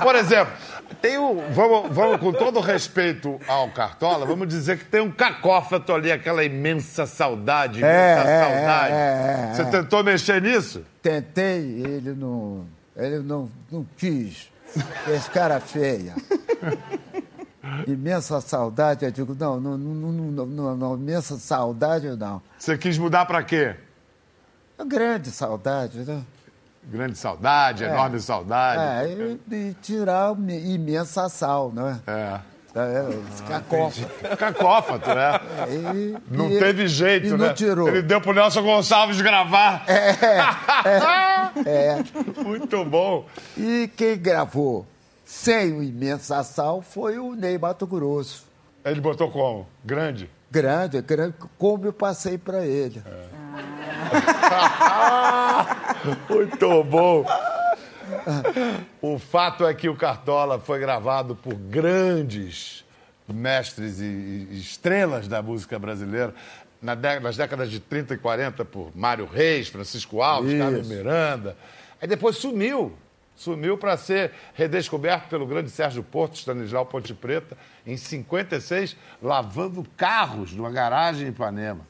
Por 0.02 0.16
exemplo, 0.16 0.54
tem 1.02 1.18
um. 1.18 1.52
Vamos, 1.52 1.96
vamos, 1.96 2.20
com 2.20 2.32
todo 2.34 2.60
respeito 2.60 3.40
ao 3.48 3.70
Cartola, 3.70 4.26
vamos 4.26 4.48
dizer 4.48 4.78
que 4.78 4.86
tem 4.86 5.02
um 5.02 5.12
cacófato 5.12 5.94
ali, 5.94 6.12
aquela 6.12 6.44
imensa 6.44 7.06
saudade, 7.06 7.80
imensa 7.80 7.94
É, 7.94 8.22
é, 8.22 8.44
saudade. 8.44 8.94
é, 8.94 8.96
é, 8.96 9.52
é. 9.52 9.54
Você 9.56 9.66
tentou 9.66 10.04
mexer 10.04 10.42
nisso? 10.42 10.84
Tentei, 11.02 11.82
ele 11.84 12.14
não, 12.14 12.66
ele 12.96 13.20
não, 13.20 13.50
não 13.72 13.86
quis. 13.98 14.50
Fez 15.06 15.28
cara 15.30 15.60
feia. 15.60 16.14
Imensa 17.88 18.40
saudade, 18.42 19.06
eu 19.06 19.12
digo, 19.12 19.36
não, 19.40 19.60
não, 19.60 19.78
não, 19.78 20.12
não, 20.12 20.46
não, 20.46 20.76
não, 20.76 20.96
imensa 20.96 21.38
saudade 21.38 22.08
não. 22.18 22.42
Você 22.58 22.78
quis 22.78 22.98
mudar 22.98 23.26
pra 23.26 23.42
quê? 23.44 23.76
Grande 24.86 25.30
saudade, 25.32 26.00
né? 26.00 26.22
Grande 26.84 27.18
saudade, 27.18 27.84
enorme 27.84 28.20
saudade. 28.20 28.82
É, 29.12 29.14
e, 29.52 29.56
e 29.56 29.74
tirar 29.82 30.32
uma 30.32 30.52
imensa 30.52 31.28
sal, 31.30 31.72
né? 31.72 32.00
É. 32.08 32.40
É, 32.76 33.48
cacófato. 33.48 34.38
Cacófato, 34.38 35.10
né? 35.10 35.40
E- 35.70 36.18
Não 36.30 36.48
e 36.48 36.52
ele- 36.54 36.60
teve 36.60 36.88
jeito, 36.88 37.28
e 37.28 37.32
né? 37.32 37.48
não 37.48 37.54
tirou. 37.54 37.88
Ele 37.90 38.04
deu 38.04 38.22
pro 38.22 38.32
Nelson 38.34 38.62
Gonçalves 38.62 39.20
gravar. 39.22 39.84
É. 41.66 42.04
Muito 42.44 42.86
bom. 42.86 43.26
E 43.58 43.90
quem 43.98 44.18
gravou 44.18 44.86
sem 45.26 45.74
o 45.74 45.84
imensa 45.84 46.44
sal 46.44 46.82
foi 46.82 47.18
o 47.18 47.34
Ney 47.36 47.58
Mato 47.58 47.86
Grosso. 47.88 48.46
Ele 48.86 49.02
botou 49.02 49.30
como? 49.32 49.68
Grande? 49.84 50.30
Grande, 50.52 51.02
grande, 51.02 51.36
como 51.58 51.86
eu 51.86 51.94
passei 51.94 52.38
para 52.38 52.66
ele. 52.66 53.04
Muito 56.30 56.84
bom. 56.84 57.26
O 59.02 59.20
fato 59.20 59.66
é 59.66 59.74
que 59.74 59.90
o 59.90 59.96
Cartola 59.96 60.60
foi 60.60 60.80
gravado 60.80 61.36
por 61.36 61.54
grandes 61.54 62.86
mestres 63.28 64.00
e 64.00 64.48
estrelas 64.52 65.28
da 65.28 65.42
música 65.42 65.78
brasileira. 65.78 66.34
Nas 66.82 67.36
décadas 67.36 67.70
de 67.70 67.80
30 67.80 68.14
e 68.14 68.18
40, 68.18 68.66
por 68.66 68.96
Mário 68.96 69.26
Reis, 69.26 69.68
Francisco 69.68 70.22
Alves, 70.22 70.52
Isso. 70.52 70.62
Carlos 70.62 70.88
Miranda. 70.88 71.58
Aí 72.02 72.08
depois 72.08 72.38
sumiu. 72.38 72.94
Sumiu 73.36 73.78
para 73.78 73.96
ser 73.96 74.34
redescoberto 74.54 75.30
pelo 75.30 75.48
grande 75.48 75.70
Sérgio 75.70 76.04
Porto, 76.04 76.36
Stanislau 76.36 76.86
Ponte 76.86 77.14
Preta, 77.14 77.58
em 77.88 77.96
56, 77.96 78.98
lavando 79.22 79.86
carros 79.96 80.54
numa 80.54 80.70
garagem 80.70 81.28
em 81.28 81.30
Ipanema. 81.30 81.88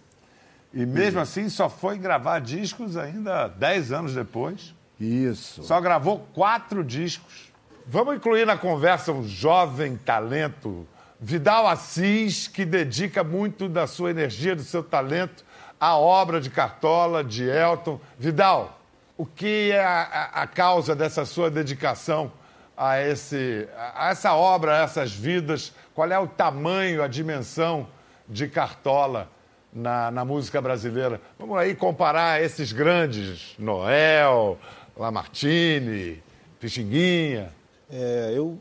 E 0.74 0.86
mesmo 0.86 1.20
assim 1.20 1.50
só 1.50 1.68
foi 1.70 1.98
gravar 1.98 2.40
discos 2.40 2.96
ainda 2.96 3.48
10 3.48 3.92
anos 3.92 4.14
depois. 4.14 4.74
Isso. 5.00 5.64
Só 5.64 5.80
gravou 5.82 6.20
quatro 6.34 6.84
discos. 6.84 7.52
Vamos 7.88 8.16
incluir 8.16 8.46
na 8.46 8.56
conversa 8.58 9.12
um 9.12 9.28
jovem 9.28 9.96
talento, 9.98 10.86
Vidal 11.20 11.68
Assis, 11.68 12.48
que 12.48 12.64
dedica 12.66 13.24
muito 13.24 13.68
da 13.68 13.88
sua 13.88 14.12
energia, 14.12 14.56
do 14.56 14.62
seu 14.62 14.84
talento 14.84 15.44
à 15.80 15.98
obra 15.98 16.40
de 16.40 16.50
Cartola, 16.52 17.24
de 17.24 17.44
Elton. 17.50 18.00
Vidal, 18.18 18.80
o 19.18 19.26
que 19.26 19.72
é 19.72 19.84
a, 19.84 20.02
a- 20.34 20.42
a 20.44 20.48
causa 20.48 20.96
dessa 20.96 21.26
sua 21.26 21.50
dedicação 21.50 22.32
a, 22.78 23.02
esse, 23.02 23.68
a 23.96 24.10
essa 24.12 24.34
obra, 24.36 24.76
a 24.80 24.84
essas 24.84 25.12
vidas? 25.12 25.74
Qual 25.96 26.10
é 26.12 26.20
o 26.20 26.28
tamanho, 26.28 27.02
a 27.02 27.08
dimensão 27.08 27.88
de 28.28 28.48
Cartola 28.48 29.30
na, 29.74 30.12
na 30.12 30.26
música 30.26 30.62
brasileira? 30.62 31.22
Vamos 31.38 31.58
aí 31.58 31.76
comparar 31.76 32.42
esses 32.44 32.72
grandes, 32.72 33.56
Noel, 33.58 34.58
Lamartine, 34.98 36.22
Pixinguinha. 36.60 37.54
É, 37.90 38.34
eu 38.36 38.58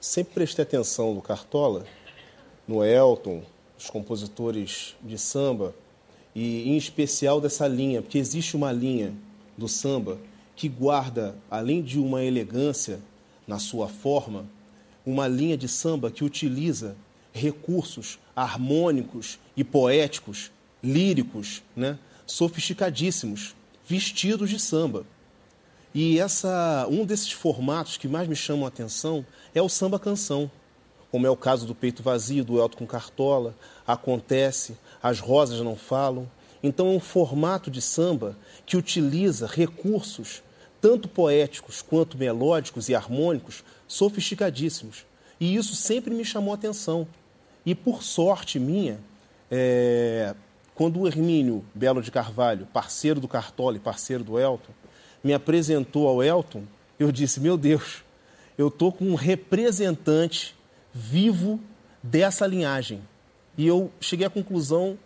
sempre 0.00 0.34
prestei 0.34 0.62
atenção 0.62 1.14
no 1.14 1.22
Cartola, 1.22 1.84
no 2.66 2.84
Elton, 2.84 3.42
os 3.78 3.90
compositores 3.90 4.96
de 5.02 5.18
samba, 5.18 5.74
e 6.34 6.70
em 6.70 6.76
especial 6.76 7.40
dessa 7.40 7.66
linha, 7.66 8.00
porque 8.00 8.18
existe 8.18 8.56
uma 8.56 8.72
linha 8.72 9.12
do 9.56 9.68
samba 9.68 10.18
que 10.56 10.68
guarda, 10.68 11.34
além 11.50 11.82
de 11.82 11.98
uma 11.98 12.22
elegância 12.22 13.00
na 13.46 13.58
sua 13.58 13.88
forma, 13.88 14.46
uma 15.04 15.26
linha 15.26 15.56
de 15.56 15.68
samba 15.68 16.10
que 16.10 16.24
utiliza 16.24 16.96
recursos 17.32 18.18
harmônicos 18.34 19.38
e 19.56 19.64
poéticos, 19.64 20.50
líricos, 20.82 21.62
né, 21.74 21.98
sofisticadíssimos, 22.26 23.54
vestidos 23.86 24.50
de 24.50 24.58
samba. 24.58 25.04
E 25.94 26.18
essa, 26.18 26.86
um 26.90 27.04
desses 27.04 27.32
formatos 27.32 27.96
que 27.96 28.08
mais 28.08 28.26
me 28.26 28.36
chamam 28.36 28.64
a 28.64 28.68
atenção 28.68 29.24
é 29.54 29.60
o 29.60 29.68
samba 29.68 29.98
canção, 29.98 30.50
como 31.10 31.26
é 31.26 31.30
o 31.30 31.36
caso 31.36 31.66
do 31.66 31.74
Peito 31.74 32.02
Vazio, 32.02 32.44
do 32.44 32.58
Elton 32.58 32.78
com 32.78 32.86
Cartola, 32.86 33.54
Acontece, 33.86 34.78
As 35.02 35.20
Rosas 35.20 35.60
Não 35.60 35.76
Falam. 35.76 36.30
Então 36.62 36.86
é 36.86 36.90
um 36.90 37.00
formato 37.00 37.70
de 37.70 37.82
samba 37.82 38.36
que 38.64 38.78
utiliza 38.78 39.46
recursos 39.46 40.42
tanto 40.80 41.08
poéticos 41.08 41.82
quanto 41.82 42.16
melódicos 42.16 42.88
e 42.88 42.94
harmônicos 42.94 43.62
sofisticadíssimos. 43.86 45.04
E 45.38 45.54
isso 45.54 45.76
sempre 45.76 46.14
me 46.14 46.24
chamou 46.24 46.52
a 46.52 46.56
atenção. 46.56 47.06
E 47.64 47.74
por 47.74 48.02
sorte 48.02 48.58
minha, 48.58 48.98
é, 49.50 50.34
quando 50.74 51.00
o 51.00 51.06
Hermínio 51.06 51.64
Belo 51.74 52.02
de 52.02 52.10
Carvalho, 52.10 52.66
parceiro 52.72 53.20
do 53.20 53.28
Cartola 53.28 53.76
e 53.76 53.80
parceiro 53.80 54.24
do 54.24 54.38
Elton, 54.38 54.72
me 55.22 55.32
apresentou 55.32 56.08
ao 56.08 56.22
Elton, 56.22 56.64
eu 56.98 57.12
disse: 57.12 57.40
Meu 57.40 57.56
Deus, 57.56 58.02
eu 58.58 58.68
estou 58.68 58.92
com 58.92 59.04
um 59.04 59.14
representante 59.14 60.56
vivo 60.92 61.60
dessa 62.02 62.46
linhagem. 62.46 63.02
E 63.56 63.66
eu 63.66 63.90
cheguei 64.00 64.26
à 64.26 64.30
conclusão 64.30 64.98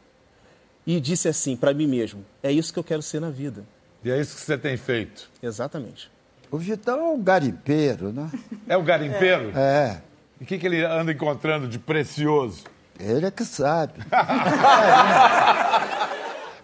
e 0.87 1.01
disse 1.01 1.29
assim 1.29 1.57
para 1.57 1.75
mim 1.75 1.87
mesmo: 1.87 2.25
é 2.43 2.51
isso 2.51 2.73
que 2.73 2.79
eu 2.79 2.85
quero 2.85 3.03
ser 3.03 3.21
na 3.21 3.31
vida. 3.31 3.65
E 4.05 4.11
é 4.11 4.21
isso 4.21 4.37
que 4.37 4.41
você 4.41 4.57
tem 4.57 4.77
feito. 4.77 5.29
Exatamente. 5.43 6.11
O 6.51 6.59
Vitão 6.59 6.99
é 7.01 7.11
um 7.11 7.23
garimpeiro, 7.23 8.13
né? 8.13 8.31
É 8.69 8.77
o 8.77 8.83
garimpeiro? 8.83 9.51
É. 9.57 10.01
E 10.41 10.45
o 10.45 10.47
que, 10.47 10.59
que 10.59 10.67
ele 10.67 10.85
anda 10.85 11.13
encontrando 11.13 11.67
de 11.69 11.79
precioso? 11.79 12.65
Ele 12.99 13.27
é 13.27 13.31
que 13.31 13.45
sabe. 13.45 13.95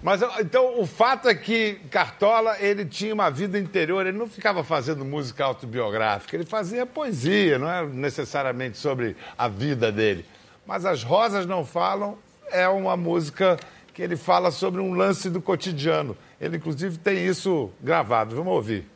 Mas 0.03 0.21
então 0.41 0.81
o 0.81 0.87
fato 0.87 1.29
é 1.29 1.35
que 1.35 1.75
Cartola 1.89 2.57
ele 2.59 2.85
tinha 2.85 3.15
uma 3.15 3.31
vida 3.31 3.57
interior, 3.57 4.05
ele 4.05 4.19
não 4.19 4.27
ficava 4.27 4.65
fazendo 4.65 5.05
música 5.05 5.45
autobiográfica, 5.45 6.35
ele 6.35 6.45
fazia 6.45 6.85
poesia, 6.85 7.57
não 7.57 7.71
é 7.71 7.87
necessariamente 7.87 8.79
sobre 8.79 9.17
a 9.39 9.47
vida 9.47 9.93
dele. 9.93 10.27
Mas 10.67 10.85
As 10.85 11.05
Rosas 11.05 11.47
Não 11.47 11.65
Falam 11.65 12.19
é 12.51 12.69
uma 12.69 12.97
música 12.97 13.57
que 13.95 14.03
ele 14.03 14.17
fala 14.17 14.51
sobre 14.51 14.81
um 14.81 14.93
lance 14.93 15.31
do 15.31 15.41
cotidiano. 15.41 16.17
Ele, 16.41 16.57
inclusive, 16.57 16.99
tem 16.99 17.25
isso 17.25 17.71
gravado. 17.81 18.35
Vamos 18.35 18.53
ouvir. 18.53 18.89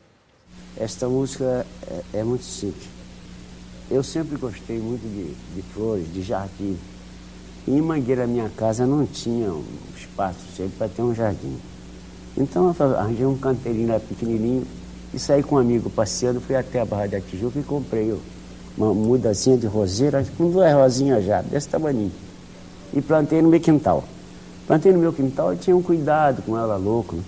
Esta 0.75 1.07
música 1.07 1.65
é, 2.13 2.19
é 2.19 2.23
muito 2.23 2.43
simples. 2.43 2.96
Eu 3.89 4.03
sempre 4.03 4.37
gostei 4.37 4.79
muito 4.79 5.01
de, 5.01 5.33
de 5.55 5.61
flores, 5.73 6.11
de 6.13 6.21
jardim. 6.21 6.77
E 7.65 7.71
em 7.71 7.81
Mangueira, 7.81 8.27
minha 8.27 8.49
casa, 8.49 8.85
não 8.85 9.05
tinha 9.05 9.51
um 9.51 9.63
espaço 9.95 10.39
suficiente 10.39 10.73
para 10.77 10.89
ter 10.89 11.01
um 11.01 11.15
jardim. 11.15 11.57
Então 12.37 12.75
eu 12.77 12.97
arranjei 12.97 13.25
um 13.25 13.37
canteirinho 13.37 13.87
lá 13.87 13.99
pequenininho 13.99 14.65
e 15.13 15.17
saí 15.17 15.41
com 15.41 15.55
um 15.55 15.59
amigo 15.59 15.89
passeando, 15.89 16.41
fui 16.41 16.55
até 16.55 16.81
a 16.81 16.85
Barra 16.85 17.07
da 17.07 17.21
Tijuca 17.21 17.59
e 17.59 17.63
comprei 17.63 18.13
uma 18.77 18.93
mudazinha 18.93 19.57
de 19.57 19.65
roseira, 19.67 20.25
com 20.37 20.51
duas 20.51 20.71
rosinhas 20.73 21.25
já, 21.25 21.41
desse 21.41 21.69
tamanho. 21.69 22.11
E 22.93 23.01
plantei 23.01 23.41
no 23.41 23.49
meu 23.49 23.59
quintal. 23.59 24.03
Plantei 24.67 24.91
no 24.91 24.99
meu 24.99 25.13
quintal 25.13 25.53
e 25.53 25.57
tinha 25.57 25.75
um 25.75 25.81
cuidado 25.81 26.41
com 26.41 26.57
ela 26.57 26.75
louco. 26.75 27.15
Né? 27.15 27.23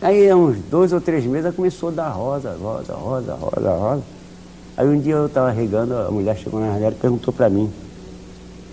Aí, 0.00 0.32
uns 0.32 0.56
dois 0.70 0.92
ou 0.92 1.00
três 1.00 1.26
meses, 1.26 1.46
ela 1.46 1.54
começou 1.54 1.90
a 1.90 1.92
dar 1.92 2.10
rosa, 2.10 2.56
rosa, 2.56 2.94
rosa, 2.94 3.34
rosa, 3.34 3.70
rosa. 3.76 4.19
Aí 4.80 4.88
um 4.88 4.98
dia 4.98 5.12
eu 5.12 5.26
estava 5.26 5.50
regando, 5.50 5.94
a 5.94 6.10
mulher 6.10 6.34
chegou 6.38 6.58
na 6.58 6.72
janela 6.72 6.92
e 6.92 6.94
perguntou 6.94 7.34
para 7.34 7.50
mim, 7.50 7.70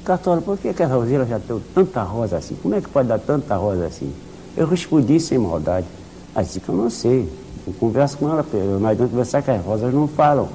Cartola, 0.05 0.39
por 0.39 0.57
que, 0.57 0.73
que 0.73 0.81
a 0.81 0.87
roseira 0.87 1.25
já 1.25 1.37
deu 1.37 1.61
tanta 1.75 2.01
rosa 2.01 2.37
assim? 2.37 2.55
Como 2.63 2.73
é 2.73 2.79
que 2.79 2.87
pode 2.87 3.09
dar 3.09 3.19
tanta 3.19 3.57
rosa 3.57 3.87
assim? 3.87 4.09
Eu 4.55 4.67
respondi 4.67 5.19
sem 5.19 5.37
maldade. 5.37 5.85
Aí 6.33 6.45
disse 6.45 6.61
que 6.61 6.69
eu 6.69 6.75
não 6.75 6.89
sei. 6.89 7.29
Eu 7.67 7.73
converso 7.73 8.17
com 8.17 8.29
ela, 8.29 8.45
não 8.79 8.87
adianta 8.87 9.09
conversar 9.09 9.41
que 9.41 9.51
as 9.51 9.61
rosas 9.61 9.93
não 9.93 10.07
falam. 10.07 10.47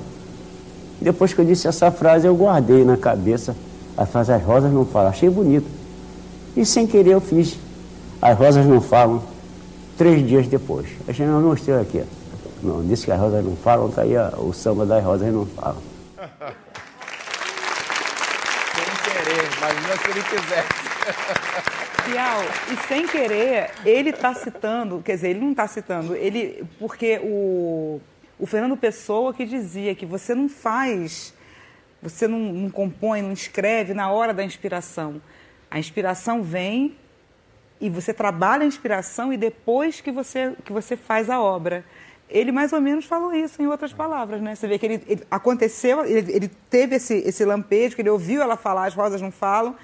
Depois 0.99 1.35
que 1.35 1.43
eu 1.43 1.45
disse 1.45 1.69
essa 1.69 1.91
frase, 1.91 2.27
eu 2.27 2.35
guardei 2.35 2.83
na 2.83 2.97
cabeça 2.97 3.55
a 3.95 4.07
frase 4.07 4.33
as 4.33 4.43
rosas 4.43 4.73
não 4.73 4.87
falam. 4.87 5.11
Achei 5.11 5.29
bonito. 5.29 5.67
E 6.57 6.65
sem 6.65 6.87
querer 6.87 7.11
eu 7.11 7.21
fiz. 7.21 7.59
As 8.23 8.39
rosas 8.39 8.65
não 8.65 8.81
falam 8.81 9.23
três 9.99 10.27
dias 10.27 10.47
depois. 10.47 10.87
A 11.07 11.13
gente 11.13 11.29
não 11.29 11.43
mostrei 11.43 11.79
aqui. 11.79 12.03
Não, 12.63 12.87
disse 12.87 13.05
que 13.05 13.13
as 13.13 13.19
rosas 13.19 13.45
não 13.45 13.57
falam, 13.57 13.91
tá 13.91 14.03
aí 14.03 14.17
o 14.39 14.53
samba 14.53 14.87
das 14.87 15.03
rosas 15.05 15.33
não 15.33 15.45
falam. 15.45 15.83
Sem 18.73 18.85
querer, 19.13 19.43
imagina 19.59 19.97
se 19.97 20.11
ele 20.11 20.23
quisesse. 20.23 20.93
Piau, 22.05 22.41
e 22.73 22.77
sem 22.89 23.07
querer, 23.07 23.71
ele 23.85 24.11
está 24.11 24.35
citando, 24.35 25.01
quer 25.05 25.15
dizer, 25.15 25.31
ele 25.31 25.41
não 25.41 25.53
está 25.53 25.69
citando, 25.69 26.17
ele, 26.17 26.65
porque 26.79 27.21
o, 27.23 28.01
o 28.39 28.47
Fernando 28.47 28.77
Pessoa 28.77 29.33
que 29.33 29.45
dizia 29.45 29.95
que 29.95 30.05
você 30.05 30.35
não 30.35 30.49
faz, 30.49 31.33
você 32.03 32.27
não, 32.27 32.39
não 32.39 32.71
compõe, 32.71 33.23
não 33.23 33.33
escreve 33.33 33.95
na 33.95 34.11
hora 34.11 34.35
da 34.35 34.43
inspiração. 34.43 35.23
A 35.71 35.79
inspiração 35.79 36.43
vem 36.43 36.97
e 37.81 37.89
você 37.89 38.13
trabalha 38.13 38.63
a 38.63 38.67
inspiração 38.67 39.33
e 39.33 39.37
depois 39.37 40.01
que 40.01 40.11
você, 40.11 40.55
que 40.65 40.73
você 40.73 40.97
faz 40.97 41.31
a 41.31 41.41
obra. 41.41 41.85
Ele 42.33 42.51
mais 42.51 42.73
ou 42.73 42.81
menos 42.81 43.05
falou 43.05 43.33
isso 43.33 43.61
em 43.61 43.67
outras 43.67 43.93
palavras, 43.93 44.41
né? 44.41 44.55
Você 44.55 44.67
vê 44.67 44.79
que 44.79 44.87
ele, 44.87 45.03
ele 45.07 45.23
aconteceu, 45.31 46.05
ele, 46.05 46.33
ele, 46.33 46.51
teve 46.71 46.97
esse, 46.97 47.15
esse 47.15 47.45
lampejo, 47.45 47.95
que 47.95 48.03
ele 48.03 48.11
ouviu 48.11 48.41
ela 48.43 48.57
falar, 48.57 48.87
as 48.87 48.95
rosas 48.95 49.21
não 49.21 49.31
falam, 49.31 49.77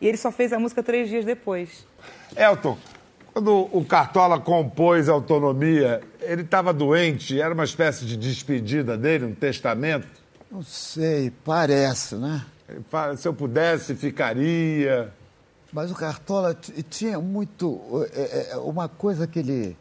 e 0.00 0.08
ele 0.08 0.16
só 0.16 0.32
fez 0.32 0.52
a 0.52 0.58
música 0.58 0.82
três 0.82 1.08
dias 1.08 1.24
depois. 1.24 1.86
Elton, 2.36 2.76
quando 3.32 3.68
o 3.72 3.84
Cartola 3.84 4.40
compôs 4.40 5.08
Autonomia, 5.08 6.02
ele 6.20 6.42
estava 6.42 6.72
doente? 6.72 7.40
Era 7.40 7.54
uma 7.54 7.64
espécie 7.64 8.04
de 8.04 8.16
despedida 8.16 8.96
dele, 8.98 9.24
um 9.24 9.34
testamento? 9.34 10.08
Não 10.50 10.62
sei, 10.62 11.32
parece, 11.44 12.16
né? 12.16 12.44
Fala, 12.90 13.16
se 13.16 13.26
eu 13.26 13.32
pudesse, 13.32 13.94
ficaria. 13.94 15.12
Mas 15.72 15.90
o 15.90 15.94
Cartola 15.94 16.54
tinha 16.90 17.18
muito. 17.18 18.06
É, 18.12 18.56
uma 18.58 18.88
coisa 18.88 19.26
que 19.26 19.38
ele. 19.38 19.76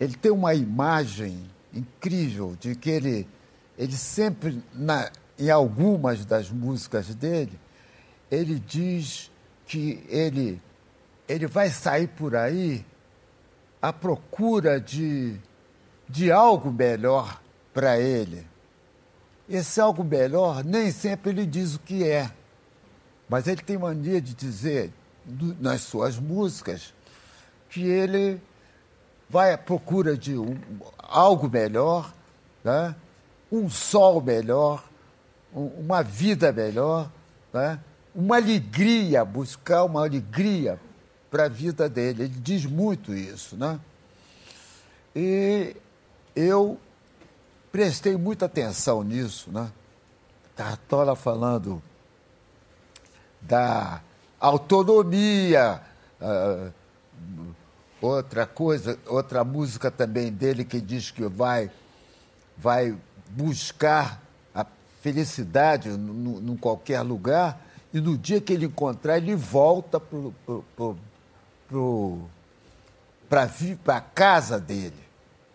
Ele 0.00 0.14
tem 0.14 0.30
uma 0.30 0.54
imagem 0.54 1.42
incrível 1.72 2.56
de 2.58 2.74
que 2.74 2.90
ele, 2.90 3.28
ele 3.76 3.92
sempre, 3.92 4.62
na, 4.72 5.10
em 5.38 5.50
algumas 5.50 6.24
das 6.24 6.50
músicas 6.50 7.14
dele, 7.14 7.58
ele 8.30 8.58
diz 8.58 9.30
que 9.66 10.04
ele, 10.08 10.60
ele 11.28 11.46
vai 11.46 11.70
sair 11.70 12.08
por 12.08 12.36
aí 12.36 12.84
à 13.80 13.92
procura 13.92 14.80
de, 14.80 15.36
de 16.08 16.30
algo 16.30 16.72
melhor 16.72 17.40
para 17.72 17.98
ele. 17.98 18.46
Esse 19.48 19.80
algo 19.80 20.04
melhor 20.04 20.64
nem 20.64 20.90
sempre 20.90 21.30
ele 21.30 21.46
diz 21.46 21.74
o 21.74 21.80
que 21.80 22.04
é, 22.04 22.30
mas 23.28 23.46
ele 23.46 23.62
tem 23.62 23.78
mania 23.78 24.20
de 24.20 24.34
dizer 24.34 24.92
nas 25.60 25.82
suas 25.82 26.18
músicas 26.18 26.94
que 27.68 27.82
ele 27.82 28.40
vai 29.28 29.52
à 29.52 29.58
procura 29.58 30.16
de 30.16 30.36
um, 30.36 30.56
algo 30.98 31.48
melhor, 31.48 32.12
né? 32.64 32.94
um 33.50 33.68
sol 33.68 34.20
melhor, 34.20 34.84
um, 35.54 35.66
uma 35.66 36.02
vida 36.02 36.52
melhor, 36.52 37.10
né? 37.52 37.78
uma 38.14 38.36
alegria, 38.36 39.24
buscar 39.24 39.84
uma 39.84 40.04
alegria 40.04 40.80
para 41.30 41.44
a 41.44 41.48
vida 41.48 41.88
dele. 41.88 42.24
Ele 42.24 42.34
diz 42.38 42.64
muito 42.64 43.14
isso, 43.14 43.56
né? 43.56 43.78
E 45.14 45.76
eu 46.34 46.78
prestei 47.70 48.16
muita 48.16 48.46
atenção 48.46 49.02
nisso, 49.02 49.50
né? 49.52 49.70
Cartola 50.56 51.14
falando 51.14 51.82
da 53.40 54.00
autonomia. 54.40 55.80
Uh, 56.20 56.72
outra 58.00 58.46
coisa, 58.46 58.98
outra 59.06 59.44
música 59.44 59.90
também 59.90 60.32
dele 60.32 60.64
que 60.64 60.80
diz 60.80 61.10
que 61.10 61.26
vai, 61.26 61.70
vai 62.56 62.96
buscar 63.30 64.22
a 64.54 64.64
felicidade 65.00 65.88
em 65.88 66.56
qualquer 66.56 67.02
lugar 67.02 67.60
e 67.92 68.00
no 68.00 68.16
dia 68.16 68.40
que 68.40 68.52
ele 68.52 68.66
encontrar, 68.66 69.16
ele 69.16 69.34
volta 69.34 70.00
para 73.28 73.50
a 73.86 74.00
casa 74.00 74.60
dele. 74.60 75.08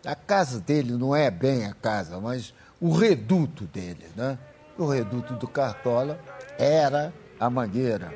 A 0.05 0.15
casa 0.15 0.59
dele 0.59 0.93
não 0.93 1.15
é 1.15 1.31
bem 1.31 1.65
a 1.65 1.73
casa, 1.73 2.19
mas 2.19 2.53
o 2.81 2.91
reduto 2.91 3.65
dele. 3.65 4.05
Né? 4.15 4.37
O 4.77 4.87
reduto 4.87 5.35
do 5.35 5.47
Cartola 5.47 6.19
era 6.57 7.13
a 7.39 7.49
Mangueira. 7.49 8.13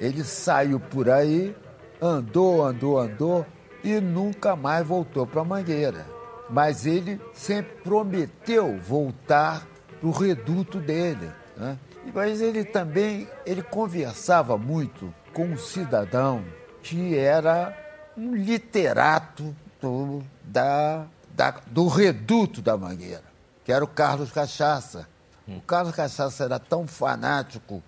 Ele 0.00 0.24
saiu 0.24 0.80
por 0.80 1.10
aí 1.10 1.54
andou, 2.00 2.64
andou, 2.64 2.98
andou 2.98 3.46
e 3.82 4.00
nunca 4.00 4.54
mais 4.56 4.86
voltou 4.86 5.26
para 5.26 5.44
Mangueira. 5.44 6.06
Mas 6.48 6.86
ele 6.86 7.20
sempre 7.32 7.82
prometeu 7.82 8.78
voltar 8.78 9.66
para 10.00 10.08
o 10.08 10.10
reduto 10.10 10.78
dele. 10.78 11.30
Né? 11.56 11.78
Mas 12.12 12.40
ele 12.40 12.64
também 12.64 13.28
ele 13.46 13.62
conversava 13.62 14.56
muito 14.58 15.14
com 15.32 15.44
um 15.44 15.56
cidadão 15.56 16.42
que 16.82 17.16
era 17.16 17.76
um 18.16 18.34
literato 18.34 19.54
do, 19.80 20.22
da, 20.42 21.06
da, 21.30 21.50
do 21.66 21.86
reduto 21.86 22.60
da 22.60 22.76
Mangueira, 22.76 23.24
que 23.64 23.72
era 23.72 23.84
o 23.84 23.88
Carlos 23.88 24.32
Cachaça. 24.32 25.08
O 25.46 25.60
Carlos 25.60 25.94
Cachaça 25.94 26.44
era 26.44 26.58
tão 26.58 26.86
fanático, 26.86 27.82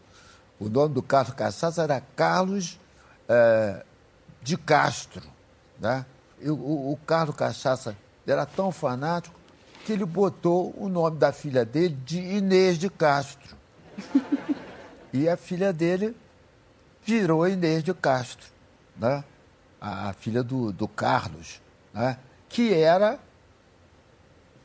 o 0.59 0.69
nome 0.69 0.95
do 0.95 1.03
Carlos 1.03 1.35
Cachaça 1.35 1.83
era 1.83 2.01
Carlos 2.01 2.79
é, 3.29 3.85
de 4.43 4.57
Castro. 4.57 5.23
Né? 5.83 6.07
E 6.41 6.49
o, 6.49 6.55
o 6.55 6.99
Carlos 7.05 7.35
Cachaça 7.35 7.97
era 8.25 8.47
tão 8.47 8.71
fanático 8.71 9.35
que 9.85 9.93
ele 9.93 10.05
botou 10.05 10.73
o 10.79 10.89
nome 10.89 11.19
da 11.19 11.33
filha 11.33 11.65
dele 11.65 11.99
de 12.05 12.21
Inês 12.21 12.79
de 12.79 12.89
Castro. 12.89 13.57
e 15.13 15.29
a 15.29 15.37
filha 15.37 15.73
dele 15.73 16.17
virou 17.05 17.49
Inês 17.49 17.83
de 17.83 17.93
Castro, 17.93 18.47
né? 18.97 19.25
a, 19.81 20.11
a 20.11 20.13
filha 20.13 20.45
do, 20.45 20.73
do 20.73 20.87
Carlos, 20.87 21.61
né? 21.93 22.17
que 22.49 22.73
era 22.73 23.19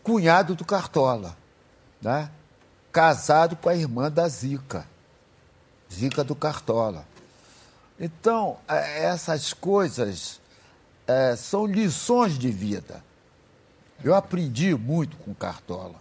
cunhado 0.03 0.53
do 0.53 0.63
Cartola, 0.63 1.35
né? 1.99 2.29
casado 2.91 3.55
com 3.55 3.69
a 3.69 3.75
irmã 3.75 4.11
da 4.11 4.27
Zica, 4.27 4.85
Zica 5.91 6.23
do 6.23 6.35
Cartola. 6.35 7.07
Então, 7.99 8.57
é, 8.67 9.05
essas 9.05 9.51
coisas 9.51 10.39
é, 11.07 11.35
são 11.35 11.65
lições 11.65 12.37
de 12.37 12.49
vida. 12.49 13.03
Eu 14.03 14.13
aprendi 14.13 14.75
muito 14.75 15.17
com 15.17 15.33
Cartola. 15.33 15.95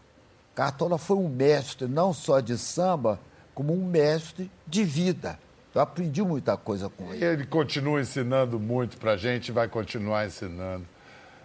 Cartola 0.55 0.99
foi 0.99 1.17
um 1.17 1.29
mestre 1.29 1.87
não 1.87 2.13
só 2.13 2.41
de 2.41 2.59
samba, 2.59 3.21
como 3.55 3.73
um 3.73 3.87
mestre 3.87 4.51
de 4.67 4.85
vida. 4.85 5.39
Eu 5.75 5.81
aprendi 5.81 6.23
muita 6.23 6.57
coisa 6.57 6.89
com 6.89 7.13
ele. 7.13 7.25
Ele 7.25 7.47
continua 7.47 8.01
ensinando 8.01 8.59
muito 8.59 8.97
para 8.97 9.13
a 9.13 9.17
gente, 9.17 9.53
vai 9.53 9.69
continuar 9.69 10.27
ensinando. 10.27 10.85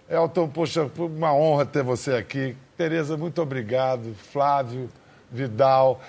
Elton, 0.10 0.48
poxa, 0.48 0.90
uma 0.98 1.34
honra 1.34 1.66
ter 1.66 1.84
você 1.84 2.14
aqui. 2.14 2.56
Tereza, 2.78 3.16
muito 3.16 3.42
obrigado. 3.42 4.14
Flávio, 4.14 4.90
Vidal. 5.32 6.02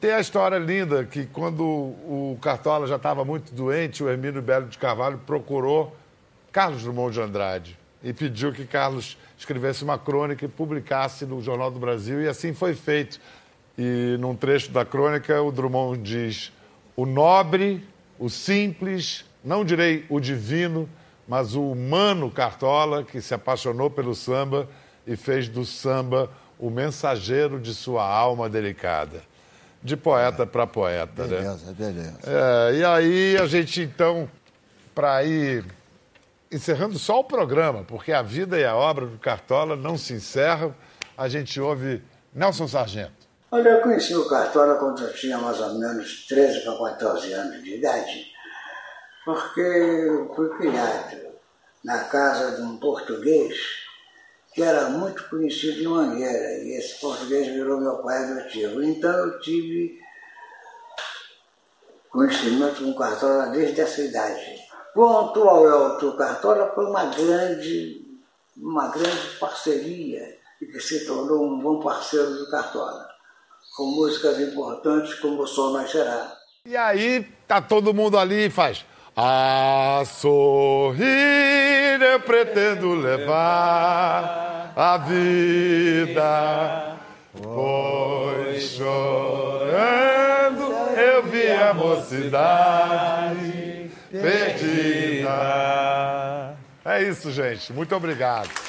Tem 0.00 0.12
a 0.12 0.20
história 0.20 0.58
linda 0.58 1.04
que 1.04 1.26
quando 1.26 1.62
o 1.62 2.38
Cartola 2.42 2.86
já 2.86 2.96
estava 2.96 3.24
muito 3.24 3.54
doente, 3.54 4.02
o 4.04 4.08
Hermínio 4.08 4.42
Belo 4.42 4.66
de 4.66 4.76
Carvalho 4.76 5.18
procurou 5.26 5.96
Carlos 6.58 6.82
Drummond 6.82 7.14
de 7.14 7.20
Andrade 7.20 7.78
e 8.02 8.12
pediu 8.12 8.52
que 8.52 8.66
Carlos 8.66 9.16
escrevesse 9.38 9.84
uma 9.84 9.96
crônica 9.96 10.44
e 10.44 10.48
publicasse 10.48 11.24
no 11.24 11.40
Jornal 11.40 11.70
do 11.70 11.78
Brasil, 11.78 12.20
e 12.20 12.26
assim 12.26 12.52
foi 12.52 12.74
feito. 12.74 13.20
E 13.78 14.16
num 14.18 14.34
trecho 14.34 14.72
da 14.72 14.84
crônica, 14.84 15.40
o 15.40 15.52
Drummond 15.52 16.02
diz: 16.02 16.52
o 16.96 17.06
nobre, 17.06 17.86
o 18.18 18.28
simples, 18.28 19.24
não 19.44 19.64
direi 19.64 20.04
o 20.08 20.18
divino, 20.18 20.90
mas 21.28 21.54
o 21.54 21.62
humano 21.62 22.28
Cartola, 22.28 23.04
que 23.04 23.20
se 23.20 23.32
apaixonou 23.32 23.88
pelo 23.88 24.12
samba 24.12 24.68
e 25.06 25.14
fez 25.14 25.48
do 25.48 25.64
samba 25.64 26.28
o 26.58 26.70
mensageiro 26.70 27.60
de 27.60 27.72
sua 27.72 28.04
alma 28.04 28.48
delicada. 28.48 29.22
De 29.80 29.96
poeta 29.96 30.42
é. 30.42 30.46
para 30.46 30.66
poeta, 30.66 31.22
beleza, 31.22 31.66
né? 31.66 31.74
Beleza, 31.78 31.92
beleza. 31.92 32.18
É, 32.26 32.74
e 32.78 32.84
aí 32.84 33.38
a 33.38 33.46
gente, 33.46 33.80
então, 33.80 34.28
para 34.92 35.22
ir 35.22 35.77
encerrando 36.50 36.98
só 36.98 37.20
o 37.20 37.24
programa, 37.24 37.84
porque 37.84 38.12
a 38.12 38.22
vida 38.22 38.58
e 38.58 38.64
a 38.64 38.74
obra 38.74 39.06
do 39.06 39.18
Cartola 39.18 39.76
não 39.76 39.96
se 39.98 40.14
encerram, 40.14 40.74
a 41.16 41.28
gente 41.28 41.60
ouve 41.60 42.02
Nelson 42.32 42.68
Sargento. 42.68 43.28
Olha, 43.50 43.68
eu 43.70 43.80
conheci 43.80 44.14
o 44.14 44.28
Cartola 44.28 44.76
quando 44.76 45.02
eu 45.02 45.12
tinha 45.14 45.38
mais 45.38 45.58
ou 45.60 45.78
menos 45.78 46.26
13 46.26 46.60
para 46.60 46.90
14 46.96 47.32
anos 47.32 47.62
de 47.62 47.76
idade, 47.76 48.26
porque 49.24 49.60
eu 49.60 50.34
fui 50.34 50.48
criado 50.56 51.28
na 51.84 52.04
casa 52.04 52.56
de 52.56 52.62
um 52.62 52.76
português 52.76 53.56
que 54.52 54.62
era 54.62 54.90
muito 54.90 55.28
conhecido 55.28 55.80
em 55.80 55.86
Mangueira, 55.86 56.58
e 56.64 56.76
esse 56.76 57.00
português 57.00 57.46
virou 57.46 57.80
meu 57.80 57.98
pai 57.98 58.24
adotivo. 58.24 58.82
Então 58.82 59.10
eu 59.10 59.40
tive 59.40 59.98
conhecimento 62.10 62.82
com 62.82 62.90
o 62.90 62.96
Cartola 62.96 63.46
desde 63.46 63.80
essa 63.80 64.00
idade. 64.02 64.67
Quanto 64.98 65.48
ao 65.48 65.64
Elton 65.64 66.16
Cartola, 66.16 66.72
foi 66.74 66.86
uma 66.86 67.04
grande, 67.04 68.04
uma 68.56 68.88
grande 68.88 69.36
parceria 69.38 70.20
e 70.60 70.66
que 70.66 70.80
se 70.80 71.06
tornou 71.06 71.46
um 71.46 71.60
bom 71.60 71.78
parceiro 71.78 72.34
do 72.34 72.50
Cartola 72.50 73.06
com 73.76 73.84
músicas 73.84 74.40
importantes 74.40 75.14
como 75.20 75.40
O 75.40 75.46
Sol 75.46 75.72
Nascerá. 75.72 76.36
E 76.66 76.76
aí 76.76 77.24
tá 77.46 77.62
todo 77.62 77.94
mundo 77.94 78.18
ali 78.18 78.46
e 78.46 78.50
faz. 78.50 78.84
A 79.16 80.02
sorrir 80.04 81.06
eu 82.02 82.18
pretendo 82.18 82.92
levar 82.94 84.72
a 84.74 84.98
vida, 84.98 86.96
pois 87.40 88.64
chorando 88.72 89.12
eu 90.98 91.22
vi 91.22 91.52
a 91.52 91.72
mocidade 91.72 93.57
perdida. 94.10 95.28
É 96.84 97.02
isso, 97.02 97.30
gente. 97.32 97.72
Muito 97.72 97.94
obrigado. 97.94 98.67